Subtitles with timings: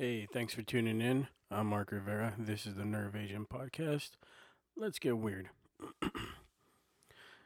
[0.00, 1.26] Hey, thanks for tuning in.
[1.50, 2.34] I'm Mark Rivera.
[2.38, 4.10] This is the Nerve Agent Podcast.
[4.76, 5.48] Let's get weird.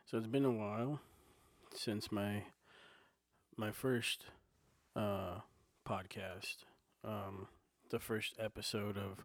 [0.04, 1.00] so it's been a while
[1.74, 2.42] since my
[3.56, 4.26] my first
[4.94, 5.36] uh,
[5.88, 6.66] podcast,
[7.02, 7.48] um,
[7.88, 9.25] the first episode of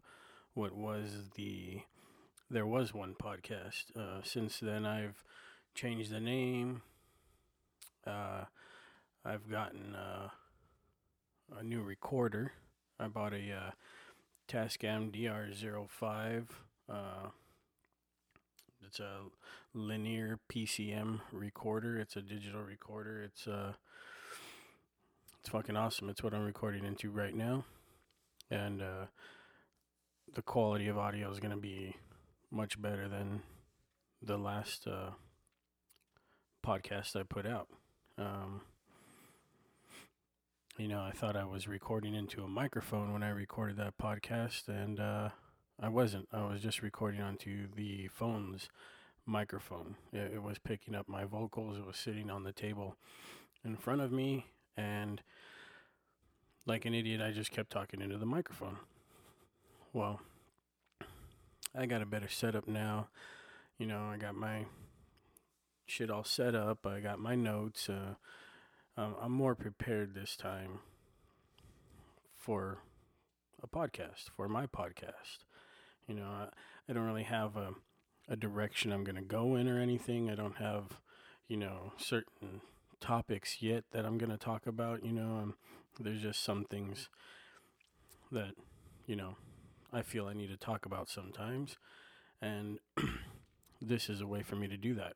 [0.54, 1.82] what was the
[2.48, 3.94] there was one podcast.
[3.94, 5.22] Uh, since then, I've
[5.74, 6.80] changed the name.
[8.06, 8.44] Uh,
[9.22, 10.28] I've gotten uh,
[11.58, 12.52] a new recorder.
[13.00, 13.70] I bought a uh,
[14.48, 16.46] Tascam DR05.
[16.90, 17.28] Uh,
[18.84, 19.20] it's a
[19.74, 21.98] linear PCM recorder.
[21.98, 23.22] It's a digital recorder.
[23.22, 23.74] It's uh,
[25.40, 26.08] it's fucking awesome.
[26.08, 27.64] It's what I'm recording into right now,
[28.50, 29.06] and uh,
[30.34, 31.94] the quality of audio is gonna be
[32.50, 33.42] much better than
[34.22, 35.10] the last uh,
[36.66, 37.68] podcast I put out.
[38.16, 38.62] Um,
[40.78, 44.68] you know, I thought I was recording into a microphone when I recorded that podcast,
[44.68, 45.30] and uh,
[45.80, 46.28] I wasn't.
[46.32, 48.68] I was just recording onto the phone's
[49.26, 49.96] microphone.
[50.12, 51.78] It, it, was picking up my vocals.
[51.78, 52.94] It was sitting on the table
[53.64, 55.20] in front of me, and
[56.64, 58.76] like an idiot, I just kept talking into the microphone.
[59.92, 60.20] Well,
[61.76, 63.08] I got a better setup now.
[63.78, 64.66] You know, I got my
[65.86, 66.86] shit all set up.
[66.86, 67.88] I got my notes.
[67.88, 68.14] Uh,
[68.98, 70.80] um, I'm more prepared this time
[72.36, 72.78] for
[73.62, 75.44] a podcast, for my podcast.
[76.08, 76.48] You know, I,
[76.88, 77.74] I don't really have a,
[78.28, 80.28] a direction I'm going to go in or anything.
[80.28, 80.98] I don't have,
[81.46, 82.60] you know, certain
[83.00, 85.04] topics yet that I'm going to talk about.
[85.04, 85.54] You know, um,
[86.00, 87.08] there's just some things
[88.32, 88.54] that,
[89.06, 89.36] you know,
[89.92, 91.76] I feel I need to talk about sometimes.
[92.42, 92.80] And
[93.80, 95.12] this is a way for me to do that.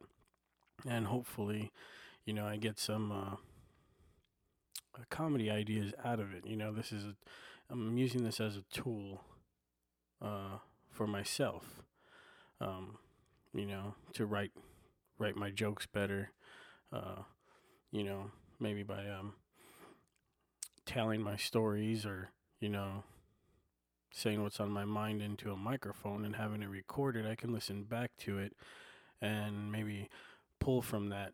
[0.88, 1.72] And hopefully,
[2.24, 3.10] you know, I get some.
[3.10, 3.36] Uh,
[5.10, 6.46] comedy ideas out of it.
[6.46, 7.14] You know, this is a,
[7.70, 9.22] I'm using this as a tool
[10.20, 10.58] uh,
[10.90, 11.82] for myself.
[12.60, 12.98] Um,
[13.54, 14.52] you know, to write
[15.18, 16.30] write my jokes better.
[16.92, 17.22] Uh,
[17.90, 19.34] you know, maybe by um,
[20.86, 23.04] telling my stories or you know
[24.14, 27.84] saying what's on my mind into a microphone and having it recorded, I can listen
[27.84, 28.54] back to it
[29.22, 30.10] and maybe
[30.60, 31.32] pull from that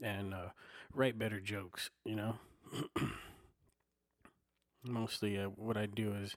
[0.00, 0.50] and uh,
[0.94, 1.90] write better jokes.
[2.04, 2.34] You know.
[4.84, 6.36] mostly uh, what I do is,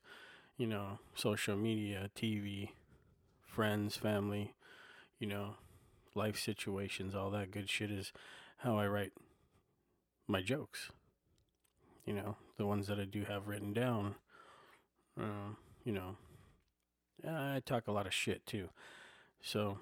[0.57, 2.71] you know, social media, TV,
[3.41, 4.53] friends, family,
[5.19, 5.55] you know,
[6.13, 8.11] life situations, all that good shit is
[8.57, 9.13] how I write
[10.27, 10.91] my jokes.
[12.05, 14.15] You know, the ones that I do have written down.
[15.19, 16.17] Uh, you know,
[17.27, 18.69] I talk a lot of shit too.
[19.41, 19.79] So,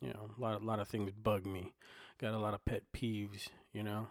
[0.00, 1.74] you know, a lot, a lot of things bug me.
[2.18, 4.08] Got a lot of pet peeves, you know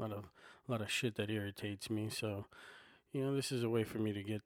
[0.00, 0.24] a lot of
[0.68, 2.08] a lot of shit that irritates me.
[2.10, 2.46] So,
[3.12, 4.42] you know, this is a way for me to get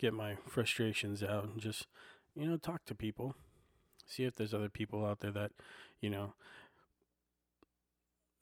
[0.00, 1.86] get my frustrations out and just,
[2.34, 3.34] you know, talk to people.
[4.06, 5.52] See if there's other people out there that,
[6.00, 6.34] you know,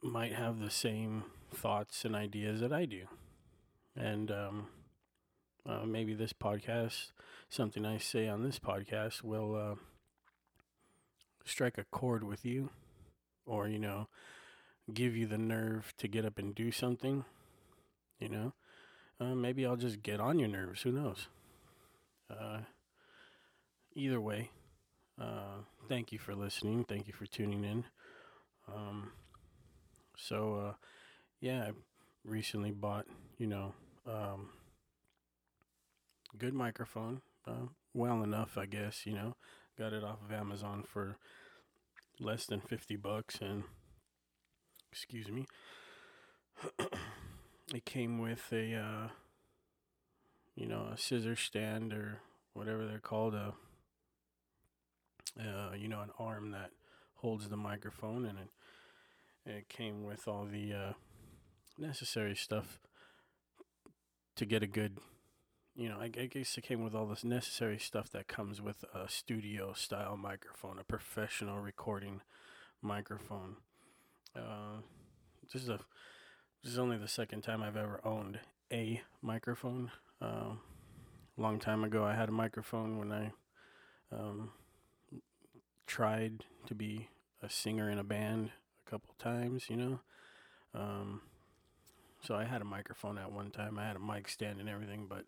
[0.03, 1.25] might have the same
[1.55, 3.05] thoughts and ideas that I do.
[3.95, 4.67] And um,
[5.69, 7.13] uh, maybe this podcast,
[7.49, 9.75] something I say on this podcast, will uh,
[11.45, 12.71] strike a chord with you,
[13.47, 14.09] or you know,
[14.93, 17.25] give you the nerve to get up and do something,
[18.19, 18.53] you know,
[19.21, 20.83] uh, maybe I'll just get on your nerves.
[20.83, 21.29] Who knows?
[22.31, 22.61] Uh,
[23.95, 24.51] either way,
[25.21, 26.85] uh, thank you for listening.
[26.85, 27.85] Thank you for tuning in.
[28.73, 29.13] Um,
[30.17, 30.73] so, uh,
[31.41, 31.71] yeah, I
[32.25, 33.07] recently bought,
[33.39, 33.75] you know,
[34.07, 34.51] um,
[36.39, 37.23] good microphone.
[37.47, 39.37] Uh, well enough, I guess, you know.
[39.79, 41.17] Got it off of Amazon for
[42.21, 43.65] less than 50 bucks and
[44.93, 45.47] excuse me.
[47.75, 49.09] it came with a, uh,
[50.55, 52.21] you know, a scissor stand or
[52.53, 53.55] whatever they're called, a,
[55.41, 56.71] uh, you know, an arm that
[57.17, 60.93] holds the microphone, and it, it came with all the uh,
[61.79, 62.79] necessary stuff
[64.37, 64.99] to get a good,
[65.75, 69.09] you know, I guess it came with all this necessary stuff that comes with a
[69.09, 72.21] studio style microphone, a professional recording
[72.83, 73.57] microphone.
[74.37, 74.81] Uh,
[75.53, 75.79] this is a
[76.63, 78.39] this is only the second time I've ever owned
[78.73, 79.91] a microphone.
[80.21, 80.55] Uh,
[81.37, 83.33] long time ago, I had a microphone when I
[84.13, 84.53] um,
[85.87, 87.09] tried to be
[87.43, 88.51] a singer in a band
[88.87, 89.69] a couple times.
[89.69, 90.01] You know,
[90.75, 91.23] um,
[92.23, 93.79] so I had a microphone at one time.
[93.79, 95.25] I had a mic stand and everything, but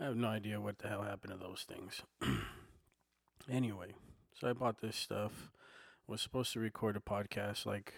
[0.00, 2.02] I have no idea what the hell happened to those things.
[3.50, 3.94] anyway,
[4.38, 5.50] so I bought this stuff.
[6.08, 7.94] Was supposed to record a podcast like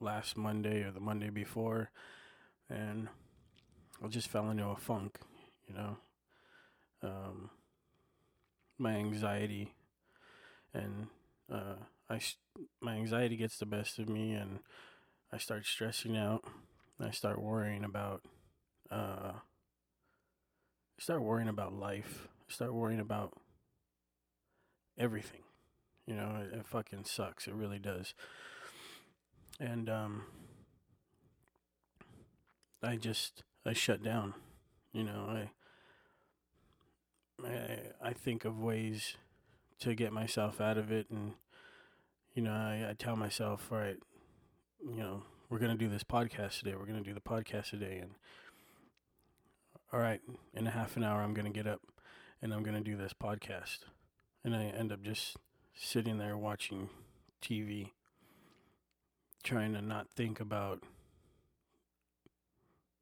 [0.00, 1.90] last Monday or the Monday before,
[2.70, 3.08] and
[4.04, 5.18] I just fell into a funk,
[5.68, 5.98] you know.
[7.02, 7.50] Um,
[8.78, 9.74] my anxiety
[10.74, 11.08] and
[11.52, 11.74] uh,
[12.08, 12.20] I
[12.80, 14.60] my anxiety gets the best of me, and
[15.32, 16.44] I start stressing out.
[17.00, 18.22] I start worrying about
[18.90, 19.32] uh,
[20.98, 22.28] start worrying about life.
[22.48, 23.32] I start worrying about
[24.98, 25.40] everything.
[26.06, 27.46] You know, it, it fucking sucks.
[27.48, 28.14] It really does.
[29.60, 30.22] And um,
[32.82, 34.34] I just I shut down.
[34.92, 35.50] You know, I
[37.46, 39.16] I I think of ways
[39.80, 41.32] to get myself out of it, and
[42.34, 43.98] you know, I, I tell myself, all right,
[44.80, 46.74] you know, we're gonna do this podcast today.
[46.78, 48.12] We're gonna do the podcast today, and
[49.92, 50.20] all right,
[50.54, 51.80] in a half an hour, I'm gonna get up
[52.40, 53.78] and I'm gonna do this podcast,
[54.44, 55.36] and I end up just
[55.74, 56.90] sitting there watching
[57.42, 57.90] TV,
[59.42, 60.82] trying to not think about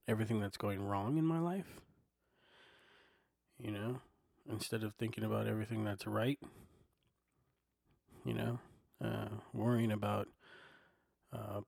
[0.08, 1.80] everything that's going wrong in my life.
[3.58, 4.00] You know,
[4.50, 6.38] instead of thinking about everything that's right,
[8.24, 8.58] you know,
[9.02, 10.28] uh, worrying about
[11.32, 11.60] uh,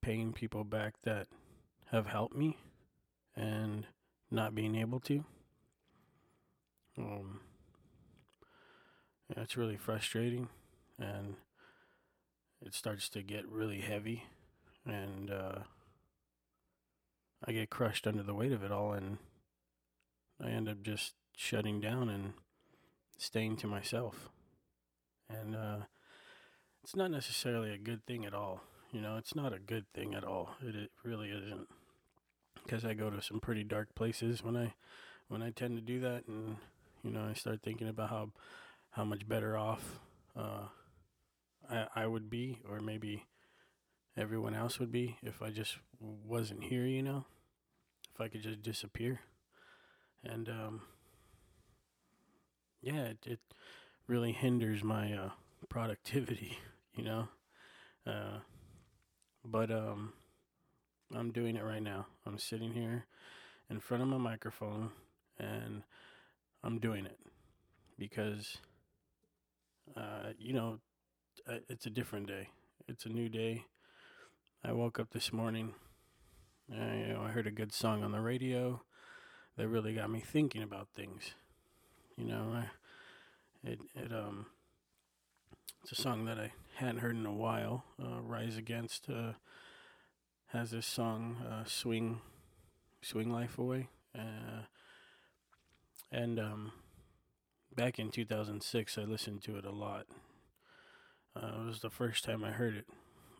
[0.00, 1.26] paying people back that
[1.90, 2.56] have helped me
[3.36, 3.86] and
[4.30, 5.24] not being able to.
[6.96, 7.40] Um,
[9.28, 10.48] yeah, it's really frustrating
[10.98, 11.34] and
[12.64, 14.24] it starts to get really heavy
[14.86, 15.58] and uh,
[17.46, 19.18] I get crushed under the weight of it all and
[20.42, 22.32] I end up just shutting down and
[23.18, 24.30] staying to myself.
[25.28, 25.76] And uh,
[26.82, 28.62] it's not necessarily a good thing at all.
[28.92, 30.50] You know, it's not a good thing at all.
[30.62, 31.68] It, it really isn't.
[32.62, 34.74] Because I go to some pretty dark places when I
[35.28, 36.56] when I tend to do that, and
[37.02, 38.30] you know, I start thinking about how
[38.90, 39.98] how much better off
[40.36, 40.68] uh,
[41.70, 43.26] I I would be, or maybe
[44.16, 46.86] everyone else would be if I just wasn't here.
[46.86, 47.24] You know,
[48.14, 49.20] if I could just disappear,
[50.22, 50.82] and um,
[52.82, 53.40] yeah, it, it
[54.06, 55.30] really hinders my uh,
[55.68, 56.58] productivity
[56.96, 57.28] you know.
[58.06, 58.38] Uh,
[59.44, 60.12] but um,
[61.14, 62.06] I'm doing it right now.
[62.26, 63.06] I'm sitting here
[63.70, 64.90] in front of my microphone
[65.38, 65.82] and
[66.62, 67.18] I'm doing it
[67.98, 68.58] because,
[69.96, 70.78] uh, you know,
[71.46, 72.48] it's a different day.
[72.88, 73.64] It's a new day.
[74.64, 75.74] I woke up this morning.
[76.72, 78.82] I, you know, I heard a good song on the radio
[79.56, 81.32] that really got me thinking about things.
[82.16, 84.46] You know, I, it it um,
[85.82, 87.84] it's a song that I hadn't heard in a while.
[88.02, 89.32] Uh, Rise Against uh,
[90.46, 92.20] has this song, uh, "Swing,
[93.02, 93.88] Swing Life Away,"
[94.18, 94.64] uh,
[96.10, 96.72] and um,
[97.74, 100.06] back in 2006, I listened to it a lot.
[101.36, 102.86] Uh, it was the first time I heard it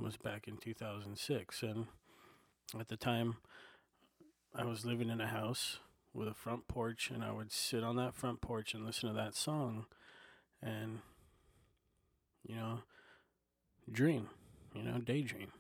[0.00, 1.86] was back in 2006, and
[2.78, 3.36] at the time,
[4.54, 5.78] I was living in a house
[6.12, 9.14] with a front porch, and I would sit on that front porch and listen to
[9.14, 9.86] that song,
[10.62, 11.00] and
[12.42, 12.80] you know
[13.90, 14.28] dream,
[14.74, 15.52] you know, daydream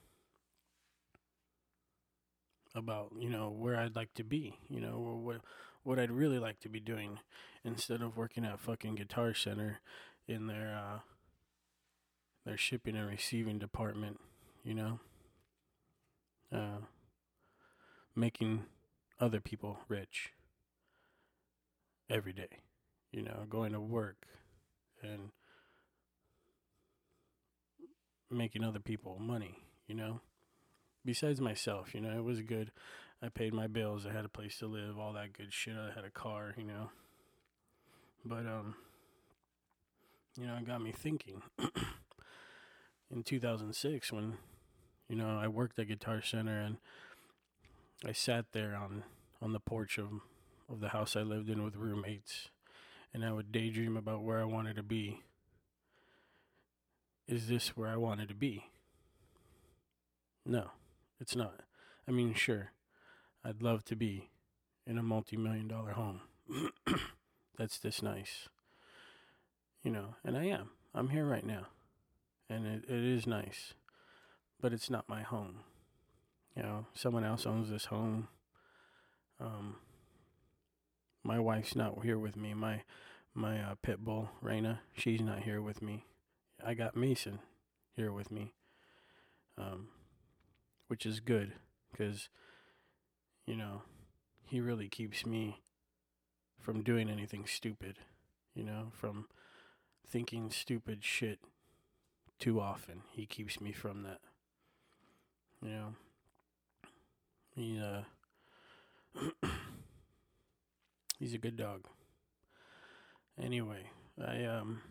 [2.74, 5.40] about, you know, where I'd like to be, you know, what
[5.82, 7.18] what I'd really like to be doing
[7.62, 9.80] instead of working at fucking Guitar Center
[10.26, 10.98] in their uh
[12.44, 14.20] their shipping and receiving department,
[14.62, 15.00] you know.
[16.52, 16.78] Uh
[18.16, 18.64] making
[19.20, 20.32] other people rich
[22.08, 22.60] every day.
[23.12, 24.26] You know, going to work
[25.02, 25.30] and
[28.30, 30.20] making other people money, you know?
[31.04, 32.72] Besides myself, you know, it was good.
[33.22, 35.76] I paid my bills, I had a place to live, all that good shit.
[35.76, 36.90] I had a car, you know.
[38.24, 38.74] But um
[40.36, 41.42] you know, it got me thinking.
[43.14, 44.38] In 2006 when
[45.08, 46.78] you know, I worked at Guitar Center and
[48.04, 49.04] I sat there on
[49.40, 50.08] on the porch of
[50.68, 52.48] of the house I lived in with roommates
[53.12, 55.20] and I would daydream about where I wanted to be
[57.28, 58.64] is this where I wanted to be?
[60.44, 60.72] No,
[61.20, 61.60] it's not.
[62.06, 62.72] I mean, sure,
[63.44, 64.28] I'd love to be
[64.86, 66.22] in a multi million dollar home
[67.56, 68.48] that's this nice.
[69.84, 70.70] You know, and I am.
[70.94, 71.68] I'm here right now.
[72.48, 73.74] And it, it is nice.
[74.60, 75.60] But it's not my home.
[76.56, 78.28] You know, someone else owns this home.
[79.40, 79.76] Um,
[81.22, 82.54] my wife's not here with me.
[82.54, 82.82] My
[83.34, 86.04] my uh, pit bull, Raina, she's not here with me.
[86.64, 87.40] I got Mason
[87.96, 88.52] here with me,
[89.58, 89.88] um,
[90.86, 91.52] which is good
[91.90, 92.28] because,
[93.44, 93.82] you know,
[94.46, 95.60] he really keeps me
[96.60, 97.98] from doing anything stupid,
[98.54, 99.26] you know, from
[100.08, 101.40] thinking stupid shit
[102.38, 103.02] too often.
[103.12, 104.20] He keeps me from that.
[105.62, 105.94] You know,
[107.54, 108.02] he, uh,
[111.18, 111.86] He's a good dog.
[113.40, 113.90] Anyway,
[114.22, 114.82] I um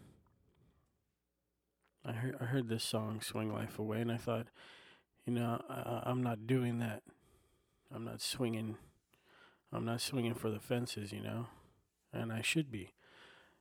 [2.05, 4.47] I heard I heard this song "Swing Life Away" and I thought,
[5.25, 7.03] you know, I, I'm not doing that.
[7.93, 8.77] I'm not swinging.
[9.71, 11.47] I'm not swinging for the fences, you know,
[12.11, 12.93] and I should be.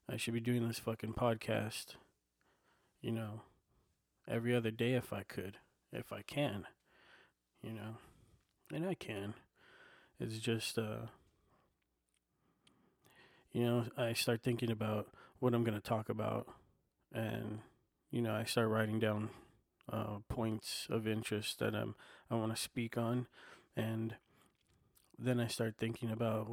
[0.08, 1.96] I should be doing this fucking podcast,
[3.00, 3.42] you know,
[4.32, 5.58] every other day if I could,
[5.92, 6.64] if I can,
[7.62, 7.96] you know,
[8.72, 9.34] and I can.
[10.18, 11.06] It's just, uh,
[13.52, 15.08] you know, I start thinking about
[15.38, 16.46] what I'm going to talk about,
[17.12, 17.58] and,
[18.10, 19.30] you know, I start writing down
[19.92, 21.94] uh, points of interest that I'm,
[22.30, 23.26] I want to speak on,
[23.76, 24.14] and
[25.18, 26.46] then I start thinking about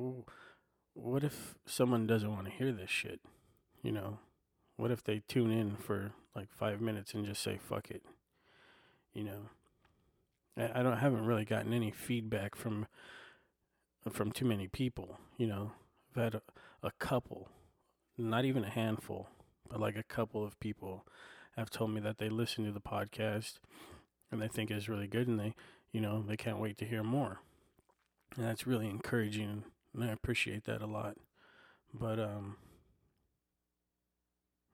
[0.94, 3.22] what if someone doesn't want to hear this shit?
[3.82, 4.20] You know,
[4.80, 8.02] what if they tune in for like five minutes and just say fuck it?
[9.14, 9.42] You know,
[10.58, 12.88] I, I don't haven't really gotten any feedback from
[14.10, 15.20] from too many people.
[15.38, 15.72] You know,
[16.16, 16.42] I've had a,
[16.82, 17.50] a couple,
[18.18, 19.28] not even a handful,
[19.70, 21.06] but like a couple of people
[21.58, 23.56] have told me that they listen to the podcast
[24.32, 25.56] and they think it's really good and they,
[25.92, 27.42] you know, they can't wait to hear more.
[28.38, 31.18] And that's really encouraging and I appreciate that a lot.
[31.94, 32.56] But um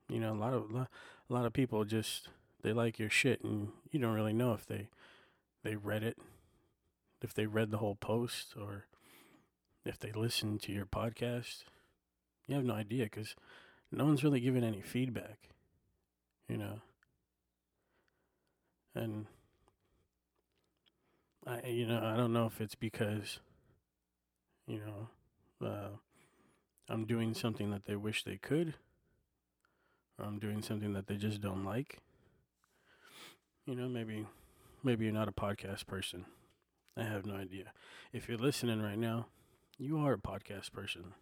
[0.10, 0.88] you know, a lot of a
[1.30, 2.30] lot of people just
[2.62, 4.90] they like your shit and you don't really know if they
[5.64, 6.18] they read it,
[7.22, 8.86] if they read the whole post or
[9.86, 11.64] if they listened to your podcast.
[12.48, 13.36] You have no idea cuz
[13.92, 15.50] no one's really giving any feedback.
[16.48, 16.82] You know.
[18.94, 19.26] And
[21.46, 23.40] I you know, I don't know if it's because
[24.68, 25.90] you know, uh,
[26.90, 28.76] I'm doing something that they wish they could
[30.20, 32.00] I'm doing something that they just don't like.
[33.66, 34.26] You know, maybe
[34.84, 36.26] maybe you're not a podcast person.
[36.98, 37.74] I have no idea.
[38.14, 39.28] If you're listening right now,
[39.78, 41.14] you are a podcast person.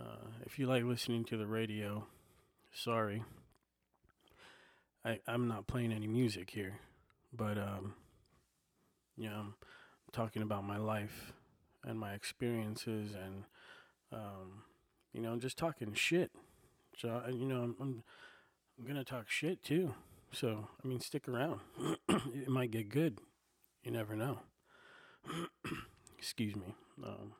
[0.00, 2.06] Uh, if you like listening to the radio,
[2.72, 3.24] sorry.
[5.04, 6.78] I I'm not playing any music here,
[7.32, 7.94] but um,
[9.16, 9.54] you know, I'm
[10.12, 11.32] talking about my life
[11.84, 13.44] and my experiences and
[14.12, 14.62] um,
[15.12, 16.30] you know, just talking shit.
[17.00, 18.02] So you know, I'm, I'm
[18.78, 19.94] I'm gonna talk shit too.
[20.32, 21.60] So I mean, stick around.
[22.08, 23.18] it might get good.
[23.84, 24.40] You never know.
[26.18, 26.74] Excuse me.
[27.04, 27.32] Um,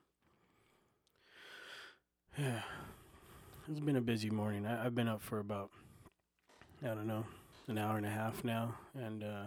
[2.39, 2.63] yeah,
[3.69, 4.65] it's been a busy morning.
[4.65, 5.71] I, have been up for about
[6.83, 7.25] I don't know
[7.67, 9.47] an hour and a half now, and uh,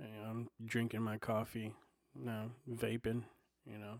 [0.00, 1.74] I'm drinking my coffee
[2.14, 3.24] now, vaping.
[3.66, 3.94] You know,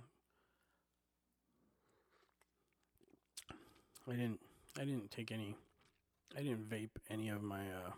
[4.08, 4.40] I didn't
[4.78, 5.56] I didn't take any
[6.36, 7.92] I didn't vape any of my uh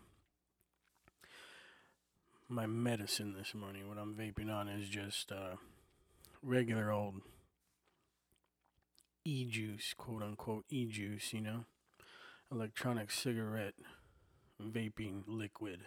[2.49, 3.87] my medicine this morning.
[3.87, 5.55] What I'm vaping on is just uh
[6.41, 7.15] regular old
[9.25, 11.65] e juice, quote unquote e juice, you know?
[12.51, 13.75] Electronic cigarette
[14.61, 15.81] vaping liquid.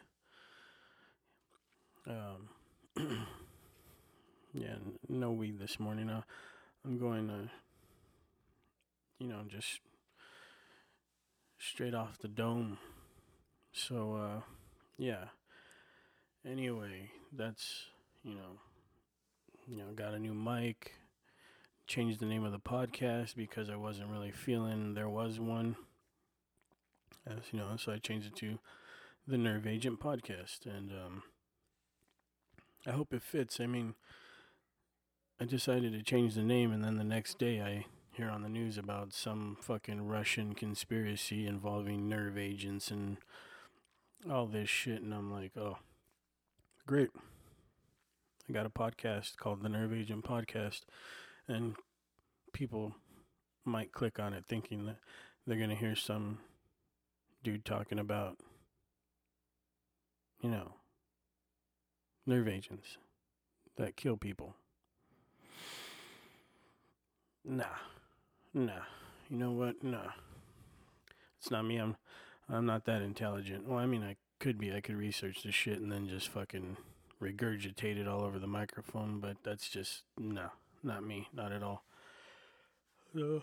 [2.06, 2.48] Um
[4.54, 4.76] yeah,
[5.08, 6.08] no weed this morning.
[6.08, 6.22] Uh,
[6.84, 7.50] I'm going to
[9.18, 9.80] you know, just
[11.58, 12.78] straight off the dome.
[13.72, 14.40] So, uh,
[14.98, 15.26] yeah.
[16.48, 17.86] Anyway, that's,
[18.22, 18.60] you know,
[19.66, 20.92] you know, got a new mic,
[21.86, 25.76] changed the name of the podcast because I wasn't really feeling there was one.
[27.26, 28.58] As you know, so I changed it to
[29.26, 31.24] the Nerve Agent Podcast, and um,
[32.86, 33.58] I hope it fits.
[33.58, 33.94] I mean,
[35.40, 37.86] I decided to change the name, and then the next day I
[38.16, 43.18] hear on the news about some fucking Russian conspiracy involving nerve agents and
[44.30, 45.76] all this shit, and I'm like, oh,
[46.86, 47.10] great.
[48.48, 50.82] I got a podcast called the Nerve Agent Podcast,
[51.46, 51.74] and
[52.54, 52.94] people
[53.66, 54.96] might click on it thinking that
[55.46, 56.38] they're going to hear some
[57.44, 58.38] dude talking about,
[60.40, 60.72] you know,
[62.24, 62.96] nerve agents
[63.76, 64.54] that kill people.
[67.44, 67.64] Nah.
[68.56, 68.86] Nah.
[69.28, 69.84] You know what?
[69.84, 70.12] Nah.
[71.38, 71.76] It's not me.
[71.76, 71.96] I'm
[72.48, 73.68] I'm not that intelligent.
[73.68, 74.72] Well, I mean, I could be.
[74.72, 76.78] I could research this shit and then just fucking
[77.22, 80.48] regurgitate it all over the microphone, but that's just no,
[80.82, 81.84] not me, not at all.
[83.14, 83.40] Uh,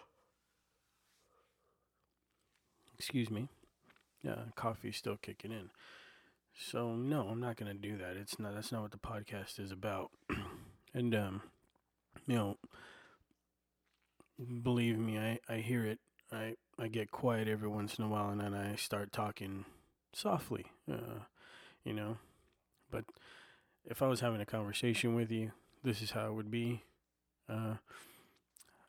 [2.97, 3.49] excuse me.
[4.23, 5.69] Yeah, coffee's still kicking in.
[6.57, 8.17] So no, I'm not gonna do that.
[8.17, 8.55] It's not.
[8.55, 10.09] That's not what the podcast is about.
[10.95, 11.43] and um,
[12.25, 12.57] you know,
[14.61, 15.99] believe me, I, I hear it.
[16.31, 19.65] I, I get quiet every once in a while and then I start talking
[20.13, 21.19] softly, uh,
[21.83, 22.17] you know.
[22.89, 23.05] But
[23.85, 25.51] if I was having a conversation with you,
[25.83, 26.83] this is how it would be.
[27.49, 27.75] Uh,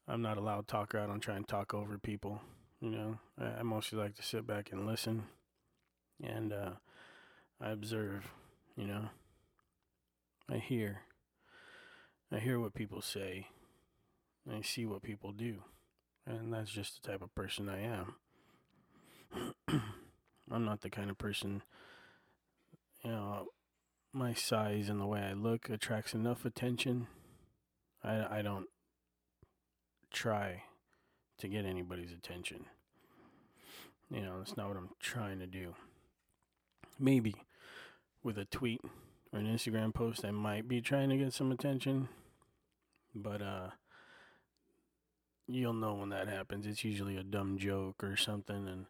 [0.07, 0.99] I'm not a loud talker.
[0.99, 2.41] I don't try and talk over people.
[2.81, 5.25] You know, I, I mostly like to sit back and listen,
[6.23, 6.71] and uh,
[7.61, 8.31] I observe.
[8.77, 9.09] You know,
[10.51, 11.01] I hear.
[12.31, 13.47] I hear what people say.
[14.53, 15.63] I see what people do,
[16.27, 18.15] and that's just the type of person I am.
[20.51, 21.63] I'm not the kind of person,
[23.03, 23.47] you know,
[24.13, 27.07] my size and the way I look attracts enough attention.
[28.03, 28.67] I, I don't
[30.13, 30.63] try
[31.39, 32.67] to get anybody's attention.
[34.11, 35.75] You know, that's not what I'm trying to do.
[36.99, 37.35] Maybe
[38.23, 38.81] with a tweet
[39.33, 42.09] or an Instagram post, I might be trying to get some attention.
[43.15, 43.71] But, uh,
[45.47, 46.67] you'll know when that happens.
[46.67, 48.69] It's usually a dumb joke or something.
[48.69, 48.87] And,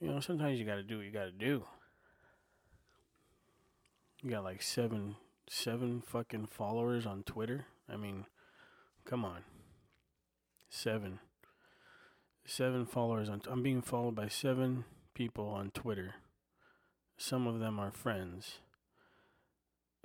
[0.00, 1.64] you know, sometimes you got to do what you got to do.
[4.22, 5.16] You got like seven,
[5.48, 7.66] seven fucking followers on Twitter.
[7.92, 8.26] I mean,
[9.04, 9.40] come on.
[10.70, 11.18] Seven.
[12.46, 13.42] Seven followers on.
[13.50, 14.84] I'm being followed by seven
[15.14, 16.14] people on Twitter.
[17.16, 18.58] Some of them are friends.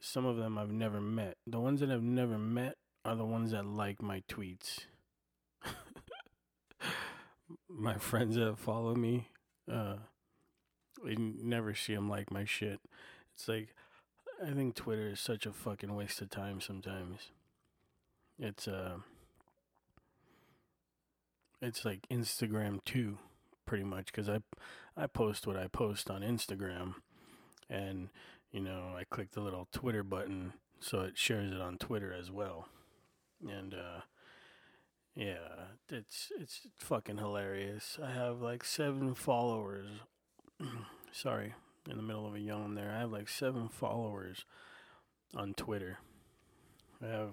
[0.01, 1.37] Some of them I've never met.
[1.45, 2.77] The ones that I've never met
[3.09, 4.81] are the ones that like my tweets.
[7.67, 9.29] my friends that follow me,
[9.71, 9.95] uh,
[11.03, 12.79] I never see them like my shit.
[13.33, 13.73] It's like,
[14.45, 17.31] I think Twitter is such a fucking waste of time sometimes.
[18.37, 18.97] It's, uh,
[21.63, 23.17] it's like Instagram too,
[23.65, 24.41] pretty much, because I,
[24.95, 26.93] I post what I post on Instagram,
[27.71, 28.09] and,
[28.51, 32.29] you know, I click the little Twitter button so it shares it on Twitter as
[32.29, 32.67] well
[33.48, 34.01] and uh
[35.15, 38.00] yeah, it's it's fucking hilarious.
[38.01, 39.88] I have like seven followers.
[41.12, 41.53] Sorry,
[41.89, 42.91] in the middle of a yawn there.
[42.96, 44.46] I have like seven followers
[45.36, 46.00] on Twitter.
[47.03, 47.31] I have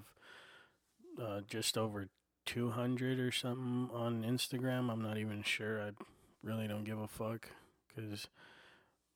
[1.23, 2.09] uh, just over
[2.47, 4.91] 200 or something on Instagram.
[4.91, 5.81] I'm not even sure.
[5.81, 5.91] I
[6.43, 7.49] really don't give a fuck
[7.95, 8.29] because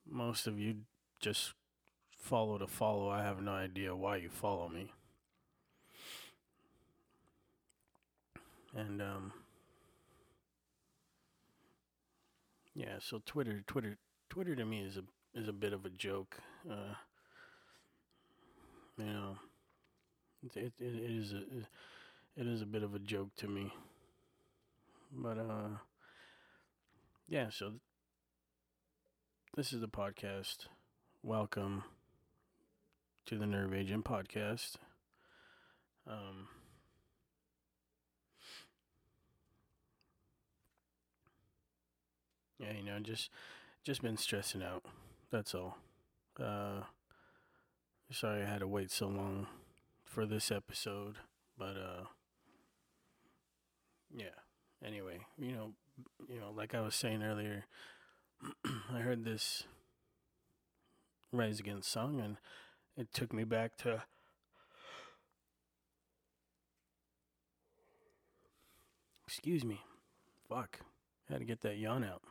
[0.08, 0.76] most of you
[1.20, 1.54] just
[2.16, 3.08] follow to follow.
[3.08, 4.92] I have no idea why you follow me.
[8.76, 9.32] And um,
[12.74, 12.98] yeah.
[13.00, 15.02] So Twitter, Twitter, Twitter to me is a
[15.38, 16.36] is a bit of a joke.
[16.70, 16.94] Uh,
[18.98, 19.36] you know,
[20.44, 21.42] it, it it is a
[22.36, 23.72] it is a bit of a joke to me.
[25.12, 25.68] But uh,
[27.28, 27.48] yeah.
[27.50, 27.72] So
[29.56, 30.66] this is the podcast.
[31.22, 31.84] Welcome
[33.26, 34.76] to the Nerve Agent podcast.
[36.06, 36.59] Um.
[42.60, 43.30] Yeah, you know, just
[43.82, 44.84] just been stressing out.
[45.30, 45.78] That's all.
[46.38, 46.82] Uh
[48.10, 49.46] sorry I had to wait so long
[50.04, 51.16] for this episode,
[51.58, 52.04] but uh
[54.14, 54.36] yeah.
[54.84, 55.72] Anyway, you know,
[56.28, 57.64] you know, like I was saying earlier,
[58.92, 59.64] I heard this
[61.32, 62.36] Rise Against song and
[62.96, 64.02] it took me back to
[69.26, 69.80] Excuse me.
[70.48, 70.80] Fuck.
[71.28, 72.22] Had to get that yawn out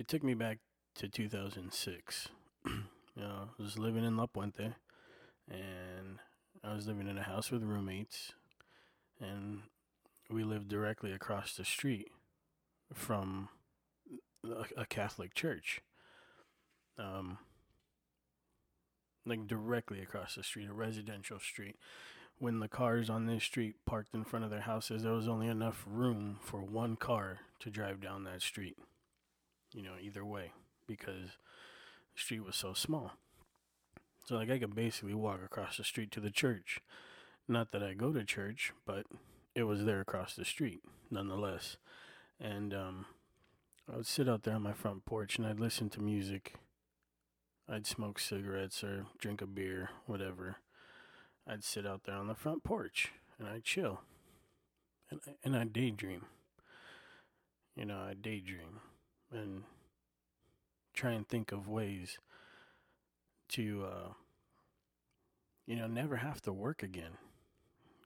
[0.00, 0.60] it took me back
[0.94, 2.28] to 2006.
[2.64, 2.72] you
[3.18, 4.72] know, I was living in La Puente,
[5.46, 6.18] and
[6.64, 8.32] I was living in a house with roommates,
[9.20, 9.60] and
[10.30, 12.08] we lived directly across the street
[12.94, 13.50] from
[14.74, 15.82] a, Catholic church.
[16.98, 17.36] Um,
[19.26, 21.76] like directly across the street, a residential street.
[22.38, 25.46] When the cars on this street parked in front of their houses, there was only
[25.46, 28.78] enough room for one car to drive down that street
[29.72, 30.52] you know, either way
[30.86, 31.36] because
[32.14, 33.12] the street was so small.
[34.26, 36.80] So like I could basically walk across the street to the church.
[37.48, 39.06] Not that I go to church, but
[39.54, 40.80] it was there across the street
[41.10, 41.76] nonetheless.
[42.40, 43.06] And um
[43.92, 46.54] I would sit out there on my front porch and I'd listen to music.
[47.68, 50.56] I'd smoke cigarettes or drink a beer, whatever.
[51.46, 54.00] I'd sit out there on the front porch and I'd chill.
[55.10, 56.26] And and I'd daydream.
[57.74, 58.80] You know, I'd daydream
[59.32, 59.64] and
[60.92, 62.18] try and think of ways
[63.48, 64.12] to uh
[65.66, 67.12] you know never have to work again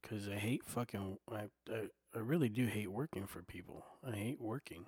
[0.02, 3.84] cuz I hate fucking I, I I really do hate working for people.
[4.06, 4.86] I hate working.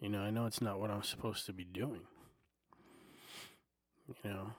[0.00, 2.02] You know, I know it's not what I'm supposed to be doing.
[4.22, 4.52] You know,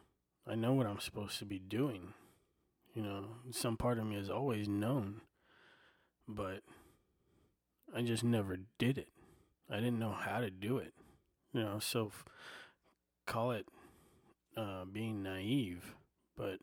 [0.46, 2.14] I know what I'm supposed to be doing.
[2.94, 5.22] You know, some part of me has always known,
[6.28, 6.64] but
[7.96, 9.08] I just never did it.
[9.70, 10.94] I didn't know how to do it.
[11.54, 12.26] You know, so f-
[13.26, 13.68] call it
[14.56, 15.94] uh, being naive,
[16.36, 16.60] but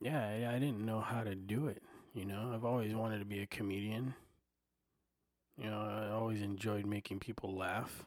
[0.00, 1.82] yeah, I, I didn't know how to do it.
[2.14, 4.14] You know, I've always wanted to be a comedian.
[5.56, 8.04] You know, I always enjoyed making people laugh,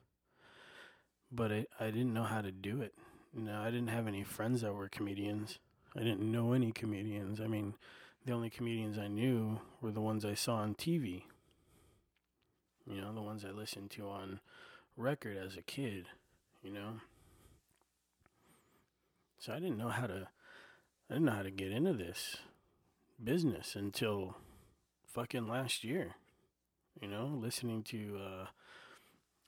[1.32, 2.94] but I, I didn't know how to do it.
[3.36, 5.60] You know, I didn't have any friends that were comedians.
[5.96, 7.40] I didn't know any comedians.
[7.40, 7.76] I mean,
[8.26, 11.24] the only comedians I knew were the ones I saw on TV.
[12.90, 14.40] You know, the ones I listened to on
[14.98, 16.06] record as a kid,
[16.62, 17.00] you know.
[19.40, 20.28] So I didn't know how to
[21.10, 22.38] I didn't know how to get into this
[23.22, 24.38] business until
[25.08, 26.16] fucking last year.
[27.02, 28.46] You know, listening to uh,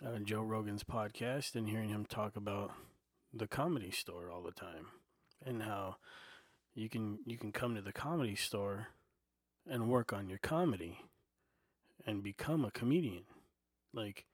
[0.05, 2.71] uh, Joe Rogan's podcast and hearing him talk about
[3.33, 4.87] the comedy store all the time
[5.45, 5.97] and how
[6.73, 8.87] you can you can come to the comedy store
[9.69, 10.99] and work on your comedy
[12.05, 13.23] and become a comedian.
[13.93, 14.25] Like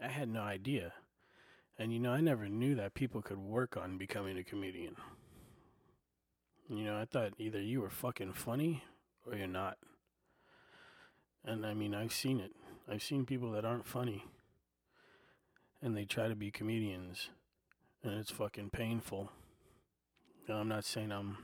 [0.00, 0.92] I had no idea.
[1.78, 4.96] And you know, I never knew that people could work on becoming a comedian.
[6.68, 8.82] You know, I thought either you were fucking funny
[9.26, 9.78] or you're not.
[11.44, 12.52] And I mean, I've seen it.
[12.90, 14.24] I've seen people that aren't funny
[15.80, 17.28] and they try to be comedians
[18.02, 19.30] and it's fucking painful.
[20.48, 21.38] Know, I'm not saying I'm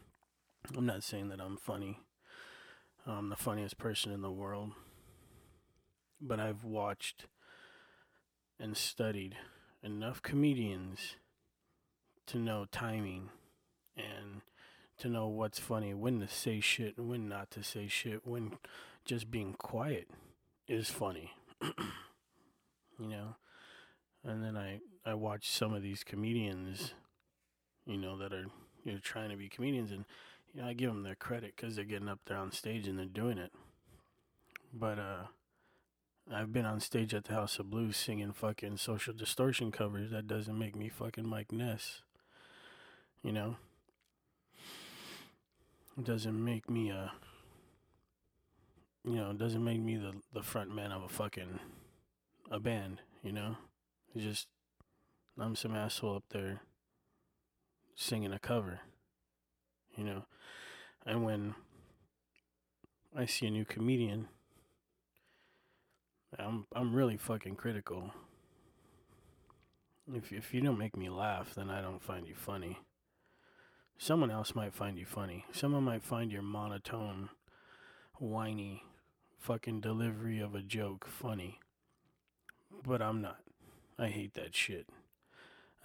[0.77, 2.00] I'm not saying that I'm funny.
[3.06, 4.72] I'm the funniest person in the world.
[6.20, 7.26] But I've watched
[8.58, 9.36] and studied
[9.82, 11.16] enough comedians
[12.26, 13.28] to know timing
[13.96, 14.40] and
[14.96, 18.52] to know what's funny, when to say shit and when not to say shit, when
[19.04, 20.08] just being quiet
[20.66, 21.32] is funny.
[21.62, 23.36] you know?
[24.24, 26.94] And then I I watch some of these comedians,
[27.84, 28.46] you know, that are
[28.84, 30.06] you know trying to be comedians and
[30.62, 33.06] know, I give them their credit cuz they're getting up there on stage and they're
[33.06, 33.52] doing it.
[34.72, 35.26] But uh
[36.32, 40.10] I've been on stage at the House of Blues singing fucking social distortion covers.
[40.10, 42.00] That doesn't make me fucking Mike Ness.
[43.22, 43.56] You know?
[45.98, 47.12] It doesn't make me a
[49.04, 51.60] you know, it doesn't make me the the front man of a fucking
[52.50, 53.56] a band, you know?
[54.14, 54.48] It's just
[55.38, 56.62] I'm some asshole up there
[57.96, 58.80] singing a cover.
[59.96, 60.24] You know?
[61.07, 61.54] And when
[63.16, 64.28] I see a new comedian
[66.38, 68.11] I'm I'm really fucking critical.
[70.12, 72.78] If if you don't make me laugh, then I don't find you funny.
[73.98, 75.44] Someone else might find you funny.
[75.52, 77.28] Someone might find your monotone,
[78.18, 78.83] whiny,
[79.38, 81.61] fucking delivery of a joke funny.
[82.85, 83.38] But I'm not.
[83.98, 84.88] I hate that shit.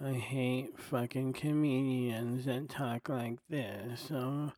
[0.02, 4.00] I hate fucking comedians that talk like this.
[4.08, 4.52] So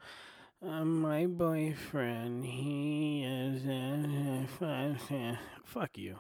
[0.64, 3.66] uh, my boyfriend, he is.
[3.66, 6.18] Uh, fuck you.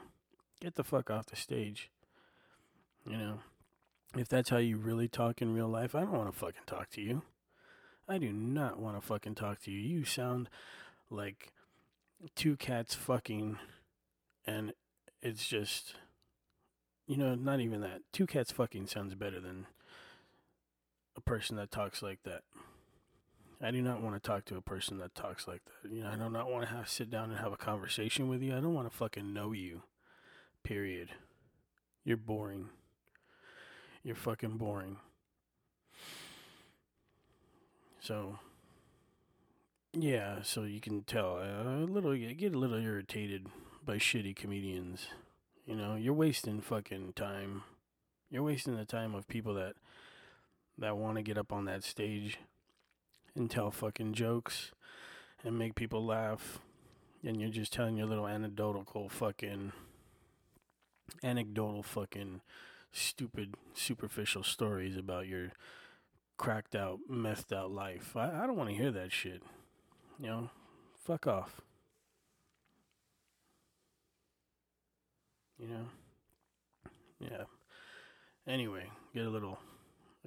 [0.60, 1.88] Get the fuck off the stage.
[3.06, 3.38] You know,
[4.16, 6.90] if that's how you really talk in real life, I don't want to fucking talk
[6.90, 7.22] to you.
[8.08, 9.78] I do not want to fucking talk to you.
[9.78, 10.48] You sound
[11.10, 11.52] like
[12.34, 13.58] two cats fucking,
[14.46, 14.72] and
[15.22, 15.94] it's just,
[17.12, 18.00] you know, not even that.
[18.10, 19.66] Two cats fucking sounds better than
[21.14, 22.40] a person that talks like that.
[23.60, 25.92] I do not want to talk to a person that talks like that.
[25.92, 28.40] You know, I do not want to have sit down and have a conversation with
[28.40, 28.56] you.
[28.56, 29.82] I don't want to fucking know you.
[30.64, 31.10] Period.
[32.02, 32.70] You're boring.
[34.02, 34.96] You're fucking boring.
[38.00, 38.38] So,
[39.92, 43.48] yeah, so you can tell uh, a little, get a little irritated
[43.84, 45.08] by shitty comedians.
[45.66, 47.62] You know, you're wasting fucking time.
[48.30, 49.74] You're wasting the time of people that
[50.78, 52.38] that want to get up on that stage
[53.36, 54.72] and tell fucking jokes
[55.44, 56.58] and make people laugh.
[57.24, 59.72] And you're just telling your little anecdotal fucking
[61.22, 62.40] anecdotal fucking
[62.90, 65.52] stupid superficial stories about your
[66.36, 68.16] cracked out, messed out life.
[68.16, 69.42] I, I don't want to hear that shit.
[70.18, 70.50] You know,
[71.04, 71.60] fuck off.
[75.62, 75.84] You know?
[77.20, 77.44] Yeah.
[78.48, 79.60] Anyway, get a little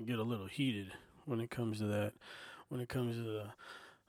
[0.06, 0.93] get a little heated
[1.26, 2.13] when it comes to that
[2.69, 3.45] when it comes to the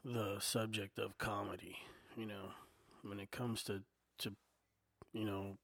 [0.04, 1.78] the subject of comedy.
[2.16, 2.50] You know,
[3.02, 3.82] when it comes to
[4.18, 4.34] to
[5.12, 5.56] you know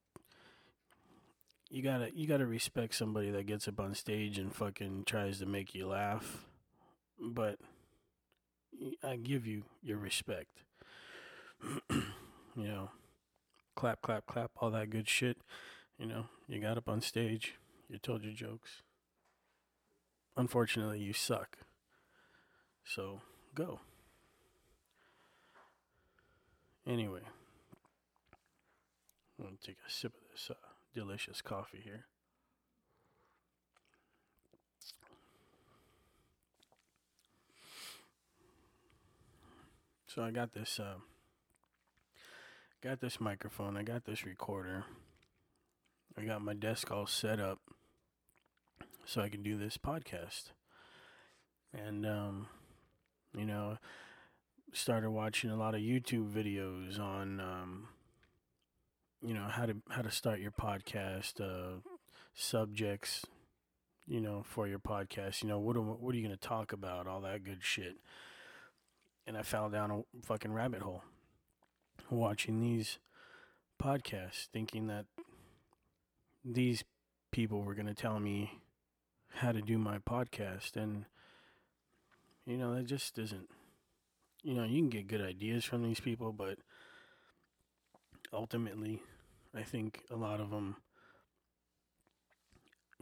[1.70, 5.46] you gotta you gotta respect somebody that gets up on stage and fucking tries to
[5.46, 6.44] make you laugh,
[7.20, 7.60] but
[9.04, 10.64] I give you your respect.
[11.90, 12.02] you
[12.56, 12.90] know,
[13.74, 15.38] clap, clap, clap, all that good shit.
[15.98, 17.54] You know, you got up on stage,
[17.88, 18.82] you told your jokes.
[20.36, 21.58] Unfortunately, you suck.
[22.84, 23.20] So
[23.54, 23.80] go.
[26.86, 27.20] Anyway,
[29.38, 30.54] I'm going to take a sip of this uh,
[30.94, 32.06] delicious coffee here.
[40.08, 40.96] So I got this uh,
[42.82, 44.84] got this microphone, I got this recorder.
[46.18, 47.60] I got my desk all set up
[49.04, 50.50] so I can do this podcast.
[51.72, 52.48] And um
[53.36, 53.78] you know,
[54.72, 57.88] started watching a lot of YouTube videos on um
[59.24, 61.78] you know, how to how to start your podcast, uh
[62.34, 63.24] subjects,
[64.08, 65.42] you know, for your podcast.
[65.42, 67.06] You know, what what are you going to talk about?
[67.06, 67.94] All that good shit.
[69.24, 71.04] And I fell down a fucking rabbit hole
[72.16, 72.98] watching these
[73.82, 75.06] podcasts, thinking that
[76.44, 76.84] these
[77.30, 78.60] people were going to tell me
[79.34, 80.76] how to do my podcast.
[80.76, 81.06] And,
[82.46, 83.48] you know, that just isn't,
[84.42, 86.58] you know, you can get good ideas from these people, but
[88.32, 89.02] ultimately,
[89.54, 90.76] I think a lot of them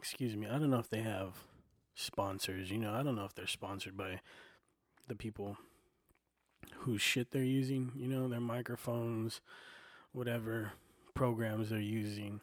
[0.01, 1.45] excuse me, I don't know if they have
[1.95, 2.71] sponsors.
[2.71, 4.21] You know, I don't know if they're sponsored by
[5.09, 5.59] the people
[6.79, 9.41] whose shit they're using, you know, their microphones,
[10.13, 10.73] whatever
[11.15, 12.41] programs they're using.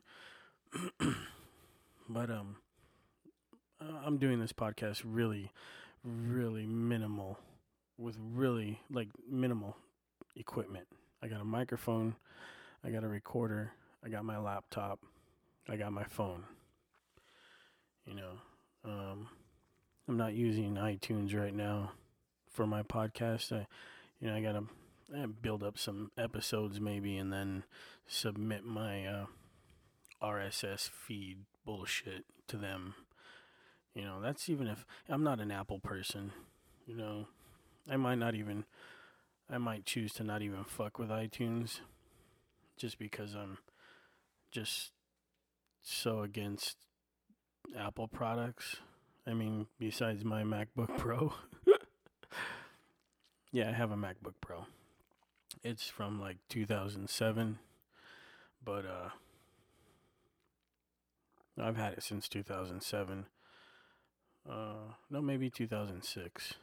[2.10, 2.58] but um
[4.06, 5.52] I'm doing this podcast really
[6.04, 7.40] really minimal
[7.98, 9.76] with really like minimal
[10.36, 10.88] equipment.
[11.22, 12.16] I got a microphone,
[12.84, 13.72] I got a recorder,
[14.06, 15.00] I got my laptop,
[15.68, 16.44] I got my phone.
[18.06, 18.32] You know,
[18.86, 19.28] um,
[20.08, 21.92] I'm not using iTunes right now
[22.50, 23.52] for my podcast.
[23.52, 23.68] I,
[24.20, 24.64] you know, I gotta,
[25.42, 27.64] build up some episodes maybe, and then
[28.08, 29.26] submit my uh,
[30.22, 32.96] RSS feed bullshit to them.
[33.94, 36.32] You know, that's even if I'm not an Apple person.
[36.86, 37.28] You know,
[37.90, 38.66] I might not even,
[39.50, 41.80] I might choose to not even fuck with iTunes,
[42.78, 43.58] just because I'm
[44.52, 44.92] just
[45.82, 46.78] so against
[47.78, 48.78] Apple products.
[49.26, 51.34] I mean, besides my MacBook Pro.
[53.52, 54.66] Yeah, I have a MacBook Pro.
[55.64, 57.60] It's from like 2007,
[58.64, 59.10] but uh
[61.60, 63.26] I've had it since 2007.
[64.50, 66.54] Uh no, maybe 2006.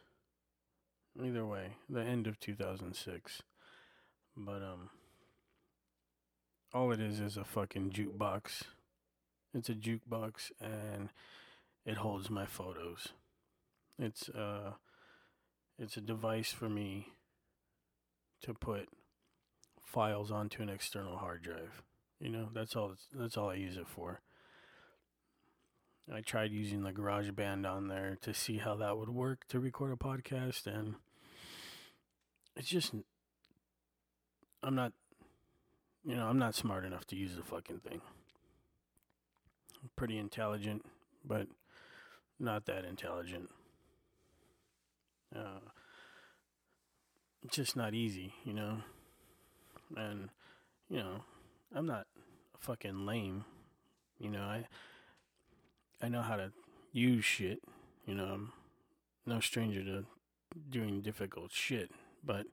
[1.22, 3.42] Either way, the end of 2006.
[4.36, 4.90] But um
[6.72, 8.64] all it is is a fucking jukebox
[9.54, 11.10] it's a jukebox and
[11.86, 13.08] it holds my photos.
[13.98, 14.72] It's uh
[15.78, 17.08] it's a device for me
[18.42, 18.88] to put
[19.84, 21.82] files onto an external hard drive.
[22.20, 24.20] You know, that's all that's all I use it for.
[26.12, 29.90] I tried using the GarageBand on there to see how that would work to record
[29.90, 30.96] a podcast and
[32.56, 32.92] it's just
[34.62, 34.92] I'm not
[36.04, 38.02] you know, I'm not smart enough to use the fucking thing
[39.96, 40.84] pretty intelligent,
[41.24, 41.46] but
[42.38, 43.50] not that intelligent.
[45.34, 45.60] Uh,
[47.50, 48.78] just not easy, you know.
[49.96, 50.28] And
[50.88, 51.24] you know,
[51.74, 52.06] I'm not
[52.58, 53.44] fucking lame.
[54.18, 54.66] You know, I
[56.00, 56.52] I know how to
[56.92, 57.60] use shit.
[58.06, 58.52] You know, I'm
[59.26, 60.04] no stranger to
[60.70, 61.90] doing difficult shit,
[62.24, 62.46] but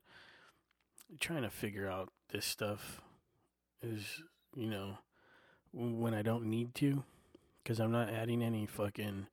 [1.20, 3.00] trying to figure out this stuff
[3.82, 4.22] is,
[4.56, 4.98] you know,
[5.72, 7.04] when I don't need to
[7.62, 9.26] because I'm not adding any fucking